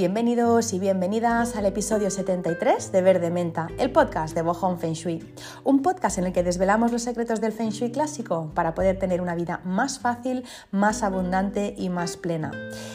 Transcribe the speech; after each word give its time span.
Bienvenidos 0.00 0.72
y 0.72 0.78
bienvenidas 0.78 1.56
al 1.56 1.66
episodio 1.66 2.10
73 2.10 2.90
de 2.90 3.02
Verde 3.02 3.30
Menta, 3.30 3.68
el 3.78 3.92
podcast 3.92 4.34
de 4.34 4.40
Bohong 4.40 4.78
Feng 4.78 4.94
Shui. 4.94 5.22
Un 5.62 5.82
podcast 5.82 6.16
en 6.16 6.24
el 6.24 6.32
que 6.32 6.42
desvelamos 6.42 6.90
los 6.90 7.02
secretos 7.02 7.42
del 7.42 7.52
Feng 7.52 7.68
Shui 7.68 7.92
clásico 7.92 8.50
para 8.54 8.72
poder 8.74 8.98
tener 8.98 9.20
una 9.20 9.34
vida 9.34 9.60
más 9.62 9.98
fácil, 9.98 10.44
más 10.70 11.02
abundante 11.02 11.74
y 11.76 11.90
más 11.90 12.16
plena. 12.16 12.50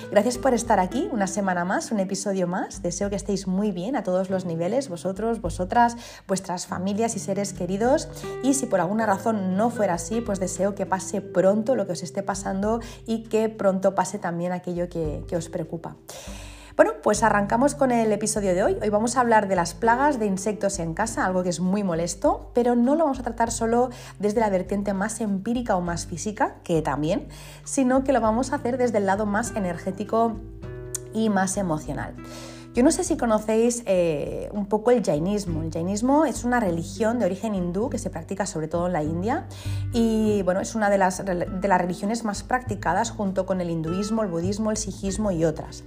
Gracias 0.10 0.40
por 0.40 0.56
estar 0.56 0.80
aquí 0.80 1.08
una 1.12 1.28
semana 1.28 1.64
más, 1.64 1.92
un 1.92 2.00
episodio 2.00 2.48
más. 2.48 2.82
Deseo 2.82 3.12
que 3.12 3.18
estéis 3.18 3.46
muy 3.46 3.72
bien 3.72 3.96
a 3.96 4.02
todos 4.02 4.32
los 4.32 4.46
niveles, 4.46 4.90
vosotros, 4.90 5.42
vosotras, 5.42 5.98
vuestras 6.28 6.66
familias 6.66 7.16
y 7.16 7.20
seres 7.20 7.54
queridos. 7.54 8.10
Y 8.42 8.56
si 8.56 8.66
por 8.66 8.80
alguna 8.80 9.06
razón 9.06 9.56
no 9.56 9.70
fuera 9.70 9.94
así, 9.94 10.22
pues 10.22 10.40
deseo 10.40 10.74
que 10.74 10.88
pase 10.88 11.22
pronto 11.22 11.76
lo 11.76 11.86
que 11.86 11.94
os 11.94 12.02
esté 12.02 12.24
pasando 12.24 12.80
y 13.06 13.26
que 13.26 13.48
pronto 13.50 13.94
pase 13.94 14.18
también 14.18 14.54
aquello 14.54 14.90
que, 14.90 15.24
que 15.28 15.38
os 15.38 15.50
preocupa. 15.50 15.98
Bueno, 16.76 16.92
pues 17.02 17.24
arrancamos 17.24 17.74
con 17.74 17.94
el 17.94 18.12
episodio 18.12 18.54
de 18.54 18.62
hoy. 18.62 18.78
Hoy 18.82 18.90
vamos 18.90 19.16
a 19.16 19.22
hablar 19.22 19.48
de 19.48 19.56
las 19.56 19.74
plagas 19.74 20.20
de 20.20 20.26
insectos 20.26 20.78
en 20.80 20.94
casa, 20.94 21.26
algo 21.26 21.42
que 21.42 21.48
es 21.48 21.62
muy 21.62 21.84
molesto, 21.84 22.52
pero 22.54 22.76
no 22.76 22.96
lo 22.96 23.06
vamos 23.06 23.20
a 23.20 23.24
tratar 23.24 23.50
solo 23.50 23.92
desde 24.20 24.42
la 24.42 24.50
vertiente 24.50 24.94
más 24.94 25.22
empírica 25.22 25.78
o 25.78 25.82
más 25.82 26.06
física, 26.06 26.56
que 26.66 26.82
también, 26.82 27.30
sino 27.64 28.04
que 28.04 28.12
lo 28.12 28.20
vamos 28.20 28.52
a 28.52 28.58
hacer 28.58 28.78
desde 28.78 28.98
el 28.98 29.06
lado 29.06 29.26
más 29.26 29.56
energético 29.56 30.36
y 31.14 31.30
más 31.30 31.56
emocional. 31.56 32.14
Yo 32.74 32.84
no 32.84 32.92
sé 32.92 33.06
si 33.06 33.16
conocéis 33.16 33.84
eh, 33.86 34.50
un 34.52 34.66
poco 34.66 34.92
el 34.92 35.02
jainismo. 35.02 35.64
El 35.64 35.72
jainismo 35.72 36.26
es 36.26 36.44
una 36.44 36.60
religión 36.60 37.20
de 37.20 37.26
origen 37.26 37.56
hindú 37.56 37.90
que 37.90 37.98
se 37.98 38.10
practica 38.10 38.46
sobre 38.46 38.68
todo 38.68 38.88
en 38.88 38.92
la 38.92 39.02
India 39.02 39.48
y 39.94 40.42
bueno, 40.42 40.60
es 40.60 40.76
una 40.76 40.90
de 40.90 40.98
las, 40.98 41.24
de 41.24 41.68
las 41.70 41.80
religiones 41.80 42.26
más 42.26 42.44
practicadas 42.44 43.12
junto 43.12 43.46
con 43.46 43.62
el 43.62 43.70
hinduismo, 43.70 44.24
el 44.24 44.30
budismo, 44.30 44.72
el 44.72 44.78
sijismo 44.78 45.32
y 45.32 45.46
otras. 45.46 45.86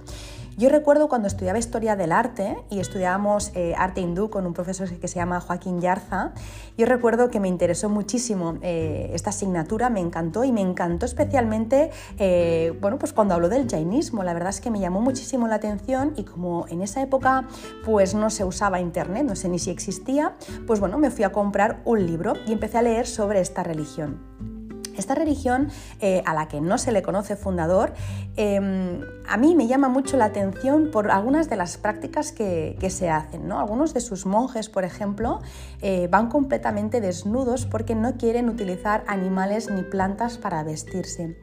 Yo 0.57 0.69
recuerdo 0.69 1.07
cuando 1.07 1.27
estudiaba 1.27 1.57
historia 1.57 1.95
del 1.95 2.11
arte 2.11 2.57
y 2.69 2.79
estudiábamos 2.79 3.51
eh, 3.55 3.73
arte 3.77 4.01
hindú 4.01 4.29
con 4.29 4.45
un 4.45 4.53
profesor 4.53 4.89
que 4.89 5.07
se 5.07 5.15
llama 5.15 5.39
Joaquín 5.39 5.79
Yarza, 5.79 6.33
yo 6.77 6.85
recuerdo 6.85 7.29
que 7.29 7.39
me 7.39 7.47
interesó 7.47 7.89
muchísimo 7.89 8.57
eh, 8.61 9.11
esta 9.13 9.29
asignatura, 9.29 9.89
me 9.89 9.99
encantó 9.99 10.43
y 10.43 10.51
me 10.51 10.61
encantó 10.61 11.05
especialmente 11.05 11.91
eh, 12.17 12.77
bueno, 12.81 12.97
pues 12.97 13.13
cuando 13.13 13.33
habló 13.33 13.49
del 13.49 13.69
jainismo. 13.69 14.23
La 14.23 14.33
verdad 14.33 14.49
es 14.49 14.61
que 14.61 14.71
me 14.71 14.79
llamó 14.79 15.01
muchísimo 15.01 15.47
la 15.47 15.55
atención 15.55 16.13
y 16.17 16.23
como 16.23 16.65
en 16.69 16.81
esa 16.81 17.01
época 17.01 17.47
pues 17.85 18.13
no 18.13 18.29
se 18.29 18.43
usaba 18.43 18.79
internet, 18.79 19.25
no 19.25 19.35
sé 19.35 19.49
ni 19.49 19.59
si 19.59 19.69
existía, 19.71 20.35
pues 20.67 20.79
bueno, 20.79 20.97
me 20.97 21.11
fui 21.11 21.23
a 21.23 21.31
comprar 21.31 21.81
un 21.85 22.05
libro 22.05 22.33
y 22.45 22.53
empecé 22.53 22.77
a 22.77 22.81
leer 22.81 23.07
sobre 23.07 23.39
esta 23.39 23.63
religión. 23.63 24.58
Esta 24.99 25.15
religión, 25.15 25.69
eh, 26.01 26.21
a 26.25 26.33
la 26.33 26.49
que 26.49 26.59
no 26.59 26.77
se 26.77 26.91
le 26.91 27.01
conoce 27.01 27.37
fundador, 27.37 27.93
em, 28.35 28.99
a 29.29 29.37
mí 29.37 29.55
me 29.55 29.65
llama 29.65 29.87
mucho 29.87 30.17
la 30.17 30.25
atención 30.25 30.89
por 30.91 31.09
algunas 31.09 31.49
de 31.49 31.55
las 31.55 31.77
prácticas 31.77 32.33
que, 32.33 32.77
se 32.89 33.09
hacen. 33.09 33.47
¿no? 33.47 33.59
Algunos 33.59 33.93
de 33.93 34.01
sus 34.01 34.25
monjes, 34.25 34.67
por 34.67 34.83
ejemplo, 34.83 35.41
eh, 35.81 36.07
van 36.09 36.27
completamente 36.27 37.01
desnudos 37.01 37.65
porque 37.65 37.93
no 37.93 38.17
quieren 38.17 38.49
utilizar 38.49 39.03
animales 39.07 39.69
ni 39.69 39.83
plantas 39.83 40.37
para 40.37 40.63
vestirse. 40.63 41.37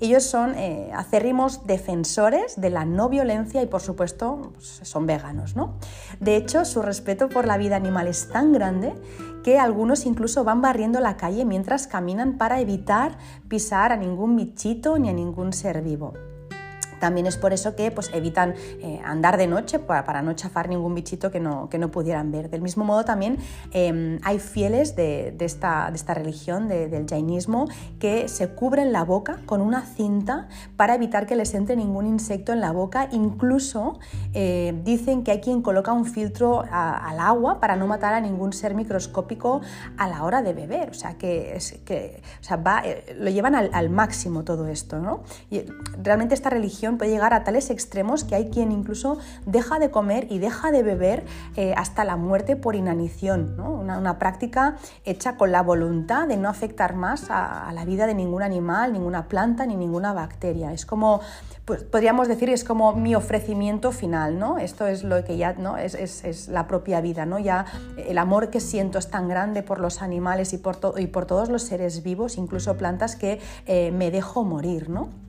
Ellos 0.00 0.22
son 0.22 0.54
eh, 0.56 0.90
acérrimos 0.94 1.66
defensores 1.66 2.60
de 2.60 2.70
la 2.70 2.84
no 2.84 3.08
violencia 3.08 3.62
y, 3.62 3.66
por 3.66 3.80
supuesto, 3.80 4.52
pues, 4.54 4.80
son 4.84 5.06
veganos. 5.06 5.54
¿no? 5.54 5.74
De 6.18 6.36
hecho, 6.36 6.64
su 6.64 6.82
respeto 6.82 7.28
por 7.28 7.46
la 7.46 7.58
vida 7.58 7.76
animal 7.76 8.06
es 8.06 8.28
tan 8.28 8.52
grande 8.52 8.94
que 9.42 9.58
algunos 9.58 10.06
incluso 10.06 10.44
van 10.44 10.62
barriendo 10.62 11.00
la 11.00 11.16
calle 11.16 11.44
mientras 11.44 11.86
caminan 11.86 12.38
para 12.38 12.60
evitar 12.60 13.18
pisar 13.48 13.92
a 13.92 13.96
ningún 13.96 14.36
bichito 14.36 14.98
ni 14.98 15.08
a 15.08 15.12
ningún 15.12 15.52
ser 15.52 15.82
vivo. 15.82 16.14
También 17.02 17.26
es 17.26 17.36
por 17.36 17.52
eso 17.52 17.74
que 17.74 17.90
pues, 17.90 18.12
evitan 18.14 18.54
eh, 18.80 19.00
andar 19.04 19.36
de 19.36 19.48
noche 19.48 19.80
para, 19.80 20.22
no 20.22 20.34
chafar 20.34 20.68
ningún 20.68 20.94
bichito 20.94 21.32
que 21.32 21.40
no, 21.40 21.68
que 21.68 21.76
no 21.76 21.90
pudieran 21.90 22.30
ver. 22.30 22.48
Del 22.48 22.62
mismo 22.62 22.84
modo 22.84 23.04
también 23.04 23.38
em, 23.72 24.20
hay 24.22 24.38
fieles 24.38 24.94
de, 24.94 25.34
esta, 25.40 25.90
de 25.90 25.96
esta, 25.96 26.14
religión, 26.14 26.68
del 26.68 27.04
jainismo, 27.08 27.66
que 27.98 28.28
se 28.28 28.50
cubren 28.50 28.92
la 28.92 29.02
boca 29.02 29.40
con 29.46 29.60
una 29.62 29.82
cinta 29.82 30.46
para 30.76 30.94
evitar 30.94 31.26
que 31.26 31.34
les 31.34 31.54
entre 31.54 31.74
ningún 31.74 32.06
insecto 32.06 32.52
en 32.52 32.60
la 32.60 32.70
boca. 32.70 33.08
Incluso 33.10 33.98
eh, 34.32 34.72
dicen 34.84 35.24
que 35.24 35.32
hay 35.32 35.40
quien 35.40 35.60
coloca 35.60 35.92
un 35.92 36.04
filtro 36.04 36.62
al 36.70 37.18
agua 37.18 37.58
para 37.58 37.74
no 37.74 37.88
matar 37.88 38.14
a 38.14 38.20
ningún 38.20 38.52
ser 38.52 38.76
microscópico 38.76 39.60
a 39.98 40.06
la 40.06 40.22
hora 40.22 40.40
de 40.40 40.52
beber. 40.52 40.90
O 40.90 40.94
sea, 40.94 41.18
que, 41.18 41.56
es, 41.56 41.80
que 41.84 42.22
va, 42.64 42.82
eh, 42.84 43.16
lo 43.18 43.28
llevan 43.28 43.56
al, 43.56 43.70
al, 43.72 43.90
máximo 43.90 44.44
todo 44.44 44.68
esto. 44.68 45.00
¿no? 45.00 45.24
Y 45.50 45.64
realmente 46.00 46.34
esta 46.34 46.48
religión 46.48 46.91
puede 46.98 47.10
llegar 47.10 47.34
a 47.34 47.44
tales 47.44 47.70
extremos 47.70 48.24
que 48.24 48.34
hay 48.34 48.50
quien 48.50 48.72
incluso 48.72 49.18
deja 49.46 49.78
de 49.78 49.90
comer 49.90 50.26
y 50.30 50.38
deja 50.38 50.70
de 50.70 50.82
beber 50.82 51.24
eh, 51.56 51.74
hasta 51.76 52.04
la 52.04 52.16
muerte 52.16 52.56
por 52.56 52.74
inanición, 52.74 53.58
una, 53.60 54.18
práctica 54.18 54.76
hecha 55.04 55.36
con 55.36 55.52
la 55.52 55.62
voluntad 55.62 56.28
de 56.28 56.36
no 56.36 56.48
afectar 56.48 56.94
más 56.94 57.26
a, 57.30 57.72
la 57.72 57.84
vida 57.84 58.06
de 58.06 58.14
ningún 58.14 58.42
animal, 58.42 58.92
ninguna 58.92 59.28
planta 59.28 59.64
ni 59.64 59.76
ninguna 59.76 60.12
bacteria. 60.12 60.72
Es 60.72 60.84
como, 60.84 61.20
pues, 61.64 61.82
podríamos 61.82 62.28
decir, 62.28 62.50
es 62.50 62.64
como 62.64 62.92
mi 62.92 63.14
ofrecimiento 63.14 63.90
final, 63.90 64.38
¿no? 64.38 64.58
Esto 64.58 64.86
es 64.86 65.02
lo 65.02 65.24
que 65.24 65.36
ya 65.36 65.54
¿no? 65.54 65.78
es, 65.78 66.48
la 66.48 66.66
propia 66.66 67.00
vida, 67.00 67.24
¿no? 67.24 67.38
Ya 67.38 67.64
el 67.96 68.18
amor 68.18 68.50
que 68.50 68.60
siento 68.60 68.98
es 68.98 69.10
tan 69.10 69.28
grande 69.28 69.62
por 69.62 69.80
los 69.80 70.02
animales 70.02 70.52
y 70.52 70.58
por, 70.58 70.78
y 70.98 71.06
por 71.06 71.26
todos 71.26 71.48
los 71.48 71.62
seres 71.62 72.02
vivos, 72.02 72.36
incluso 72.36 72.76
plantas, 72.76 73.16
que 73.16 73.40
eh, 73.66 73.90
me 73.92 74.10
dejo 74.10 74.44
morir, 74.44 74.90
¿no? 74.90 75.21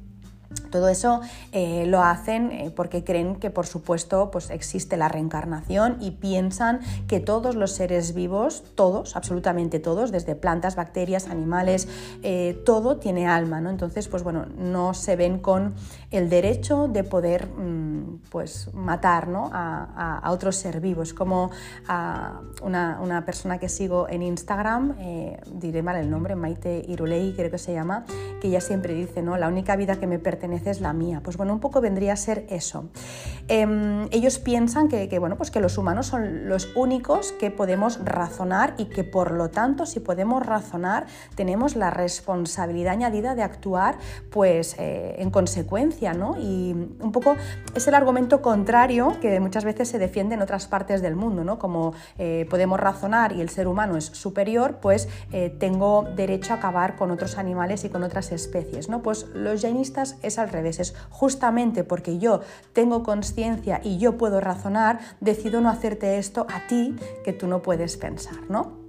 Todo 0.74 0.90
eso 0.90 1.22
eh, 1.52 1.86
lo 1.86 2.02
hacen 2.02 2.52
eh, 2.52 2.74
porque 2.76 3.04
creen 3.04 3.36
que, 3.36 3.52
por 3.52 3.68
supuesto, 3.68 4.32
pues 4.32 4.50
existe 4.50 4.98
la 4.98 5.08
reencarnación 5.08 5.98
y 6.00 6.10
piensan 6.10 6.80
que 7.08 7.20
todos 7.20 7.54
los 7.54 7.74
seres 7.74 8.16
vivos, 8.16 8.64
todos, 8.74 9.16
absolutamente 9.16 9.78
todos, 9.78 10.12
desde 10.12 10.34
plantas, 10.34 10.76
bacterias, 10.76 11.28
animales, 11.28 11.88
eh, 12.24 12.60
todo 12.66 12.98
tiene 12.98 13.28
alma, 13.28 13.62
¿no? 13.62 13.70
Entonces, 13.70 14.08
pues 14.08 14.24
bueno, 14.24 14.48
no 14.58 14.96
se 14.96 15.16
ven 15.16 15.38
con 15.38 15.76
el 16.10 16.28
derecho 16.28 16.88
de 16.88 17.04
poder 17.04 17.50
mm, 17.50 18.22
pues, 18.32 18.74
matar 18.74 19.30
a, 19.32 20.32
otros 20.32 20.56
seres 20.56 20.82
vivos, 20.82 21.14
como 21.14 21.52
a 21.88 22.42
una, 22.64 23.24
persona 23.28 23.60
que 23.60 23.70
sigo 23.70 24.10
en 24.10 24.24
Instagram, 24.24 24.96
diré 25.54 25.84
mal 25.84 25.98
el 25.98 26.10
nombre, 26.10 26.36
Maite 26.36 26.84
Irulei 26.88 27.34
creo 27.36 27.52
que 27.52 27.60
se 27.60 27.74
llama, 27.74 28.06
que 28.42 28.48
ella 28.48 28.60
siempre 28.60 28.96
dice, 28.96 29.22
¿no? 29.22 29.38
La 29.38 29.48
única 29.48 29.76
vida 29.76 29.98
que 29.98 30.08
me 30.08 30.18
pertenece 30.18 30.63
es 30.70 30.82
la 30.82 30.94
mía. 30.94 31.22
Pues 31.24 31.38
bueno, 31.38 31.54
un 31.54 31.60
poco 31.60 31.82
vendría 31.82 32.14
a 32.14 32.16
ser 32.16 32.46
eso. 32.50 32.90
Em, 33.48 34.08
ellos 34.12 34.40
piensan 34.40 34.88
que, 34.88 35.20
bueno, 35.20 35.38
pues 35.38 35.52
que 35.52 35.60
los 35.60 35.78
humanos 35.78 36.08
son 36.08 36.48
los 36.48 36.70
únicos 36.76 37.32
que 37.34 37.52
podemos 37.52 38.04
razonar 38.04 38.76
y 38.78 38.86
que 38.86 39.04
por 39.04 39.32
lo 39.32 39.50
tanto, 39.50 39.86
si 39.86 40.00
podemos 40.00 40.46
razonar, 40.46 41.08
tenemos 41.36 41.76
la 41.76 41.90
responsabilidad 41.90 42.94
añadida 42.94 43.36
de 43.36 43.44
actuar 43.44 43.98
pues 44.32 44.76
eh, 44.80 45.16
en 45.20 45.30
consecuencia, 45.30 46.14
¿no? 46.14 46.36
Y 46.40 46.72
un 47.00 47.12
poco 47.12 47.36
es 47.76 47.88
el 47.88 47.96
argumento 47.96 48.42
contrario 48.42 49.18
que 49.22 49.40
muchas 49.40 49.66
veces 49.66 49.90
se 49.90 50.00
defiende 50.00 50.36
en 50.36 50.42
otras 50.42 50.68
partes 50.68 51.02
del 51.02 51.16
mundo, 51.16 51.44
¿no? 51.44 51.60
Como 51.60 51.94
eh, 52.18 52.48
podemos 52.50 52.80
razonar 52.80 53.34
y 53.34 53.42
el 53.42 53.50
ser 53.50 53.68
humano 53.68 53.98
es 53.98 54.06
superior, 54.06 54.78
pues 54.82 55.10
eh, 55.32 55.50
tengo 55.60 56.06
derecho 56.16 56.54
a 56.54 56.58
acabar 56.58 56.96
con 56.96 57.12
otros 57.12 57.38
animales 57.38 57.84
y 57.84 57.90
con 57.90 58.04
otras 58.04 58.32
especies, 58.32 58.90
¿no? 58.90 59.02
Pues 59.02 59.28
los 59.34 59.62
jainistas 59.62 60.18
es 60.22 60.40
al 60.40 60.50
revés, 60.54 60.80
es 60.80 60.96
justamente 61.10 61.84
porque 61.84 62.18
yo 62.18 62.40
tengo 62.72 63.04
conciencia 63.04 63.82
y 63.84 63.98
yo 63.98 64.18
puedo 64.18 64.40
razonar, 64.40 65.00
decido 65.20 65.60
no 65.60 65.70
hacerte 65.70 66.18
esto 66.18 66.48
a 66.50 66.68
ti 66.68 66.96
que 67.26 67.34
tú 67.34 67.48
no 67.48 67.62
puedes 67.62 67.98
pensar, 67.98 68.38
¿no? 68.50 68.84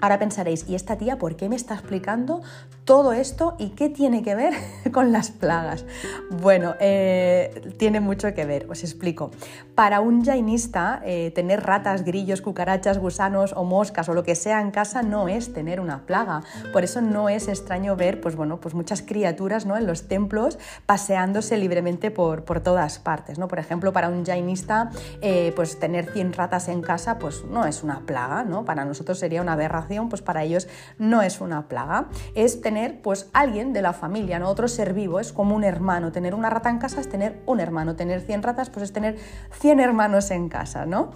Ahora 0.00 0.18
pensaréis, 0.18 0.68
¿y 0.68 0.74
esta 0.74 0.96
tía 0.96 1.16
por 1.16 1.36
qué 1.36 1.48
me 1.48 1.54
está 1.54 1.74
explicando 1.74 2.42
todo 2.84 3.12
esto 3.12 3.54
y 3.58 3.70
qué 3.70 3.88
tiene 3.88 4.22
que 4.22 4.34
ver 4.34 4.54
con 4.92 5.12
las 5.12 5.30
plagas? 5.30 5.84
Bueno, 6.30 6.74
eh, 6.80 7.72
tiene 7.76 8.00
mucho 8.00 8.32
que 8.34 8.44
ver, 8.44 8.66
os 8.68 8.82
explico. 8.82 9.30
Para 9.74 10.00
un 10.00 10.24
jainista, 10.24 11.00
eh, 11.04 11.30
tener 11.34 11.62
ratas, 11.62 12.04
grillos, 12.04 12.42
cucarachas, 12.42 12.98
gusanos 12.98 13.52
o 13.56 13.64
moscas 13.64 14.08
o 14.08 14.14
lo 14.14 14.24
que 14.24 14.34
sea 14.34 14.60
en 14.60 14.70
casa 14.70 15.02
no 15.02 15.28
es 15.28 15.52
tener 15.52 15.80
una 15.80 16.06
plaga. 16.06 16.42
Por 16.72 16.84
eso 16.84 17.00
no 17.00 17.28
es 17.28 17.48
extraño 17.48 17.96
ver 17.96 18.20
pues, 18.20 18.36
bueno, 18.36 18.60
pues 18.60 18.74
muchas 18.74 19.02
criaturas 19.02 19.64
¿no? 19.64 19.76
en 19.76 19.86
los 19.86 20.08
templos 20.08 20.58
paseándose 20.86 21.56
libremente 21.56 22.10
por, 22.10 22.44
por 22.44 22.60
todas 22.60 22.98
partes. 22.98 23.38
¿no? 23.38 23.48
Por 23.48 23.58
ejemplo, 23.58 23.92
para 23.92 24.08
un 24.08 24.24
jainista, 24.24 24.90
eh, 25.20 25.52
pues 25.54 25.78
tener 25.78 26.10
100 26.12 26.32
ratas 26.32 26.68
en 26.68 26.82
casa 26.82 27.18
pues 27.18 27.44
no 27.44 27.64
es 27.64 27.82
una 27.82 28.00
plaga, 28.00 28.44
¿no? 28.44 28.64
para 28.64 28.84
nosotros 28.84 29.18
sería 29.18 29.40
una 29.40 29.52
aberración 29.52 30.08
pues 30.08 30.22
para 30.22 30.42
ellos 30.42 30.68
no 30.98 31.22
es 31.22 31.40
una 31.40 31.68
plaga. 31.68 32.08
Es 32.34 32.60
tener 32.60 32.71
pues 33.02 33.30
alguien 33.32 33.72
de 33.72 33.82
la 33.82 33.92
familia, 33.92 34.38
¿no? 34.38 34.48
otro 34.48 34.68
ser 34.68 34.92
vivo, 34.94 35.20
es 35.20 35.32
como 35.32 35.54
un 35.54 35.64
hermano. 35.64 36.12
Tener 36.12 36.34
una 36.34 36.50
rata 36.50 36.70
en 36.70 36.78
casa 36.78 37.00
es 37.00 37.08
tener 37.08 37.40
un 37.46 37.60
hermano. 37.60 37.96
Tener 37.96 38.20
100 38.20 38.42
ratas 38.42 38.70
pues 38.70 38.84
es 38.84 38.92
tener 38.92 39.16
100 39.52 39.80
hermanos 39.80 40.30
en 40.30 40.48
casa, 40.48 40.86
¿no? 40.86 41.10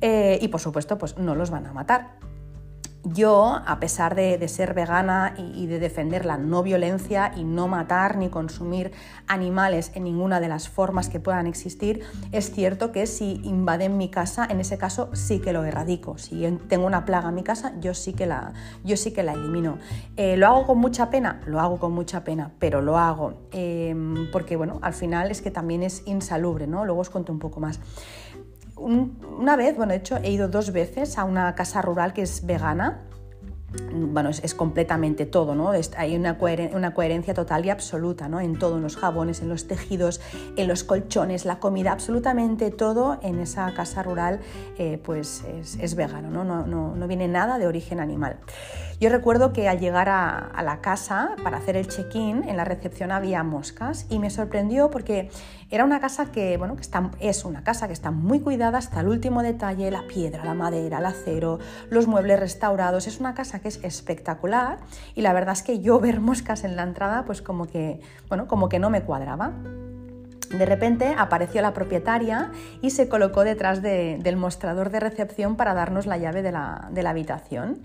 Eh, 0.00 0.38
y 0.40 0.48
por 0.48 0.60
supuesto 0.60 0.98
pues 0.98 1.18
no 1.18 1.34
los 1.34 1.50
van 1.50 1.66
a 1.66 1.72
matar. 1.72 2.31
Yo, 3.04 3.60
a 3.66 3.80
pesar 3.80 4.14
de, 4.14 4.46
ser 4.48 4.74
vegana 4.74 5.34
y, 5.36 5.66
de 5.66 5.78
defender 5.78 6.24
la 6.24 6.36
no 6.36 6.62
violencia 6.62 7.32
y 7.36 7.44
no 7.44 7.66
matar 7.66 8.16
ni 8.16 8.28
consumir 8.28 8.92
animales 9.26 9.90
en 9.94 10.04
ninguna 10.04 10.40
de 10.40 10.48
las 10.48 10.68
formas 10.68 11.08
que 11.08 11.18
puedan 11.18 11.46
existir, 11.46 12.02
es 12.30 12.52
cierto 12.52 12.92
que 12.92 13.06
si 13.06 13.40
invaden 13.44 13.96
mi 13.96 14.08
casa, 14.08 14.46
en 14.48 14.60
ese 14.60 14.78
caso 14.78 15.10
sí 15.14 15.40
que 15.40 15.52
lo 15.52 15.64
erradico. 15.64 16.18
Si 16.18 16.46
tengo 16.68 16.86
una 16.86 17.04
plaga 17.04 17.30
en 17.30 17.34
mi 17.34 17.42
casa, 17.42 17.72
yo 17.80 17.94
sí 17.94 18.12
que 18.12 18.26
la, 18.26 18.52
yo 18.84 18.96
sí 18.96 19.12
que 19.12 19.22
la 19.22 19.32
elimino. 19.32 19.78
Eh, 20.16 20.36
¿Lo 20.36 20.46
hago 20.46 20.66
con 20.66 20.78
mucha 20.78 21.10
pena? 21.10 21.40
Lo 21.46 21.60
hago 21.60 21.78
con 21.78 21.92
mucha 21.92 22.24
pena, 22.24 22.52
pero 22.58 22.82
lo 22.82 22.98
hago. 22.98 23.48
Em, 23.50 24.30
porque 24.30 24.56
bueno, 24.56 24.78
al 24.82 24.94
final 24.94 25.30
es 25.30 25.42
que 25.42 25.50
también 25.50 25.82
es 25.82 26.02
insalubre, 26.06 26.66
¿no? 26.66 26.84
Luego 26.84 27.00
os 27.00 27.10
cuento 27.10 27.32
un 27.32 27.38
poco 27.38 27.60
más 27.60 27.80
una 28.82 29.56
vez, 29.56 29.76
bueno, 29.76 29.92
de 29.92 29.98
hecho 29.98 30.16
he 30.16 30.30
ido 30.30 30.48
dos 30.48 30.72
veces 30.72 31.18
a 31.18 31.24
una 31.24 31.54
casa 31.54 31.82
rural 31.82 32.12
que 32.12 32.22
es 32.22 32.44
vegana 32.44 33.02
bueno, 33.90 34.30
es, 34.30 34.54
completamente 34.54 35.26
todo, 35.26 35.54
¿no? 35.54 35.72
hay 35.96 36.16
una, 36.16 36.38
coherencia 36.38 37.34
total 37.34 37.64
y 37.64 37.70
absoluta, 37.70 38.28
¿no? 38.28 38.40
En 38.40 38.58
todo, 38.58 38.76
en 38.76 38.82
los 38.82 38.96
jabones, 38.96 39.40
en 39.40 39.48
los 39.48 39.66
tejidos, 39.66 40.20
en 40.56 40.68
los 40.68 40.84
colchones, 40.84 41.44
la 41.44 41.58
comida, 41.58 41.92
absolutamente 41.92 42.70
todo 42.70 43.18
en 43.22 43.38
esa 43.38 43.72
casa 43.72 44.02
rural, 44.02 44.40
eh, 44.76 45.00
pues 45.02 45.44
es, 45.78 45.94
vegano, 45.94 46.30
¿no? 46.30 46.44
No, 46.44 46.94
¿no? 46.94 47.08
viene 47.08 47.28
nada 47.28 47.58
de 47.58 47.66
origen 47.66 48.00
animal. 48.00 48.38
Yo 49.00 49.08
recuerdo 49.10 49.52
que 49.52 49.68
al 49.68 49.80
llegar 49.80 50.08
a, 50.08 50.62
la 50.62 50.80
casa 50.80 51.34
para 51.42 51.56
hacer 51.56 51.76
el 51.76 51.88
check-in, 51.88 52.48
en 52.48 52.56
la 52.56 52.64
recepción 52.64 53.10
había 53.10 53.42
moscas 53.42 54.06
y 54.08 54.18
me 54.18 54.30
sorprendió 54.30 54.90
porque 54.90 55.30
era 55.70 55.84
una 55.84 56.00
casa 56.00 56.26
que, 56.26 56.56
bueno, 56.56 56.76
que 56.76 56.82
está, 56.82 57.10
es 57.18 57.44
una 57.44 57.64
casa 57.64 57.88
que 57.88 57.92
está 57.92 58.10
muy 58.10 58.40
cuidada 58.40 58.78
hasta 58.78 59.00
el 59.00 59.08
último 59.08 59.42
detalle, 59.42 59.90
la 59.90 60.06
piedra, 60.06 60.44
la 60.44 60.54
madera, 60.54 60.98
el 60.98 61.06
acero, 61.06 61.58
los 61.90 62.06
muebles 62.06 62.38
restaurados, 62.38 63.06
es 63.06 63.18
una 63.18 63.34
casa 63.34 63.58
que 63.58 63.68
es 63.68 63.80
espectacular 63.82 64.78
y 65.14 65.22
la 65.22 65.32
verdad 65.32 65.54
es 65.54 65.62
que 65.62 65.80
yo 65.80 65.98
ver 66.00 66.20
moscas 66.20 66.64
en 66.64 66.76
la 66.76 66.84
entrada 66.84 67.24
pues 67.24 67.42
como 67.42 67.66
que, 67.66 68.00
bueno, 68.28 68.46
como 68.46 68.68
que 68.68 68.78
no 68.78 68.90
me 68.90 69.02
cuadraba. 69.02 69.52
De 70.52 70.66
repente 70.66 71.14
apareció 71.16 71.62
la 71.62 71.72
propietaria 71.72 72.50
y 72.82 72.90
se 72.90 73.08
colocó 73.08 73.42
detrás 73.42 73.80
del 73.80 74.36
mostrador 74.36 74.90
de 74.90 75.00
recepción 75.00 75.56
para 75.56 75.72
darnos 75.72 76.06
la 76.06 76.18
llave 76.18 76.42
de 76.42 76.52
la, 76.52 76.90
habitación. 77.06 77.80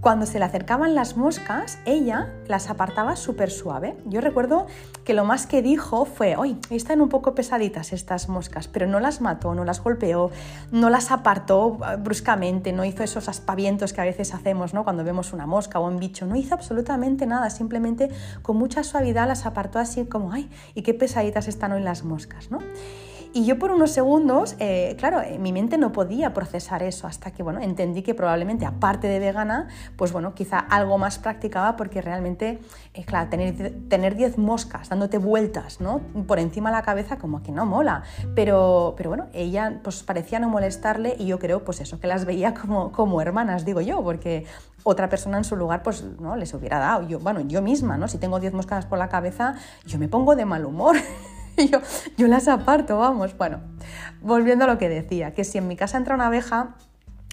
Cuando 0.00 0.26
se 0.26 0.38
le 0.38 0.44
acercaban 0.44 0.94
las 0.94 1.16
moscas, 1.16 1.78
ella 1.84 2.32
las 2.46 2.70
apartaba 2.70 3.16
súper 3.16 3.50
suave. 3.50 3.96
Yo 4.04 4.20
recuerdo 4.20 4.66
que 5.04 5.14
lo 5.14 5.24
más 5.24 5.46
que 5.46 5.62
dijo 5.62 6.04
fue, 6.04 6.36
hoy 6.36 6.58
están 6.70 7.00
un 7.00 7.08
poco 7.08 7.34
pesaditas 7.34 7.92
estas 7.92 8.28
moscas, 8.28 8.68
pero 8.68 8.86
no 8.86 9.00
las 9.00 9.20
mató, 9.20 9.54
no 9.54 9.64
las 9.64 9.82
golpeó, 9.82 10.30
no 10.70 10.90
las 10.90 11.10
apartó 11.10 11.78
eh, 11.82 11.96
bruscamente, 11.98 12.72
no 12.72 12.84
hizo 12.84 13.02
esos 13.02 13.28
aspavientos 13.28 13.92
que 13.92 14.00
a 14.00 14.04
veces 14.04 14.34
hacemos 14.34 14.74
¿no? 14.74 14.84
cuando 14.84 15.04
vemos 15.04 15.32
una 15.32 15.46
mosca 15.46 15.80
o 15.80 15.86
un 15.86 15.98
bicho, 15.98 16.26
no 16.26 16.36
hizo 16.36 16.54
absolutamente 16.54 17.26
nada, 17.26 17.50
simplemente 17.50 18.10
con 18.42 18.56
mucha 18.56 18.84
suavidad 18.84 19.26
las 19.26 19.46
apartó 19.46 19.78
así 19.78 20.04
como, 20.04 20.32
ay, 20.32 20.48
y 20.74 20.82
qué 20.82 20.94
pesaditas 20.94 21.48
están 21.48 21.72
hoy 21.72 21.82
las 21.82 22.04
moscas, 22.04 22.07
¿no? 22.50 22.58
Y 23.34 23.44
yo 23.44 23.58
por 23.58 23.70
unos 23.70 23.90
segundos, 23.90 24.56
eh, 24.58 24.96
claro, 24.98 25.20
eh, 25.20 25.38
mi 25.38 25.52
mente 25.52 25.76
no 25.76 25.92
podía 25.92 26.32
procesar 26.32 26.82
eso 26.82 27.06
hasta 27.06 27.30
que, 27.30 27.42
bueno, 27.42 27.60
entendí 27.60 28.02
que 28.02 28.14
probablemente 28.14 28.64
aparte 28.64 29.06
de 29.06 29.18
vegana, 29.18 29.68
pues 29.96 30.12
bueno, 30.12 30.34
quizá 30.34 30.58
algo 30.58 30.96
más 30.96 31.18
practicaba 31.18 31.76
porque 31.76 32.00
realmente, 32.00 32.58
eh, 32.94 33.04
claro, 33.04 33.28
tener 33.30 34.16
10 34.16 34.38
moscas 34.38 34.88
dándote 34.88 35.18
vueltas, 35.18 35.80
¿no? 35.80 36.00
Por 36.26 36.38
encima 36.38 36.70
de 36.70 36.76
la 36.76 36.82
cabeza 36.82 37.18
como 37.18 37.42
que 37.42 37.52
no 37.52 37.66
mola. 37.66 38.02
Pero, 38.34 38.94
pero 38.96 39.10
bueno, 39.10 39.26
ella 39.34 39.80
pues 39.84 40.02
parecía 40.02 40.38
no 40.38 40.48
molestarle 40.48 41.14
y 41.18 41.26
yo 41.26 41.38
creo 41.38 41.64
pues 41.64 41.80
eso, 41.82 42.00
que 42.00 42.06
las 42.06 42.24
veía 42.24 42.54
como, 42.54 42.92
como 42.92 43.20
hermanas, 43.20 43.66
digo 43.66 43.82
yo, 43.82 44.02
porque 44.02 44.46
otra 44.84 45.10
persona 45.10 45.36
en 45.36 45.44
su 45.44 45.54
lugar 45.54 45.82
pues 45.82 46.02
no 46.18 46.34
les 46.36 46.54
hubiera 46.54 46.78
dado. 46.78 47.06
Yo, 47.06 47.18
bueno, 47.18 47.42
yo 47.42 47.60
misma, 47.60 47.98
¿no? 47.98 48.08
Si 48.08 48.16
tengo 48.16 48.40
10 48.40 48.54
moscas 48.54 48.86
por 48.86 48.98
la 48.98 49.10
cabeza, 49.10 49.56
yo 49.86 49.98
me 49.98 50.08
pongo 50.08 50.34
de 50.34 50.46
mal 50.46 50.64
humor. 50.64 50.96
yo, 51.70 51.80
yo 52.16 52.28
las 52.28 52.48
aparto, 52.48 52.98
vamos. 52.98 53.36
Bueno, 53.36 53.60
volviendo 54.20 54.64
a 54.64 54.68
lo 54.68 54.78
que 54.78 54.88
decía, 54.88 55.32
que 55.32 55.44
si 55.44 55.58
en 55.58 55.68
mi 55.68 55.76
casa 55.76 55.98
entra 55.98 56.14
una 56.14 56.26
abeja, 56.26 56.76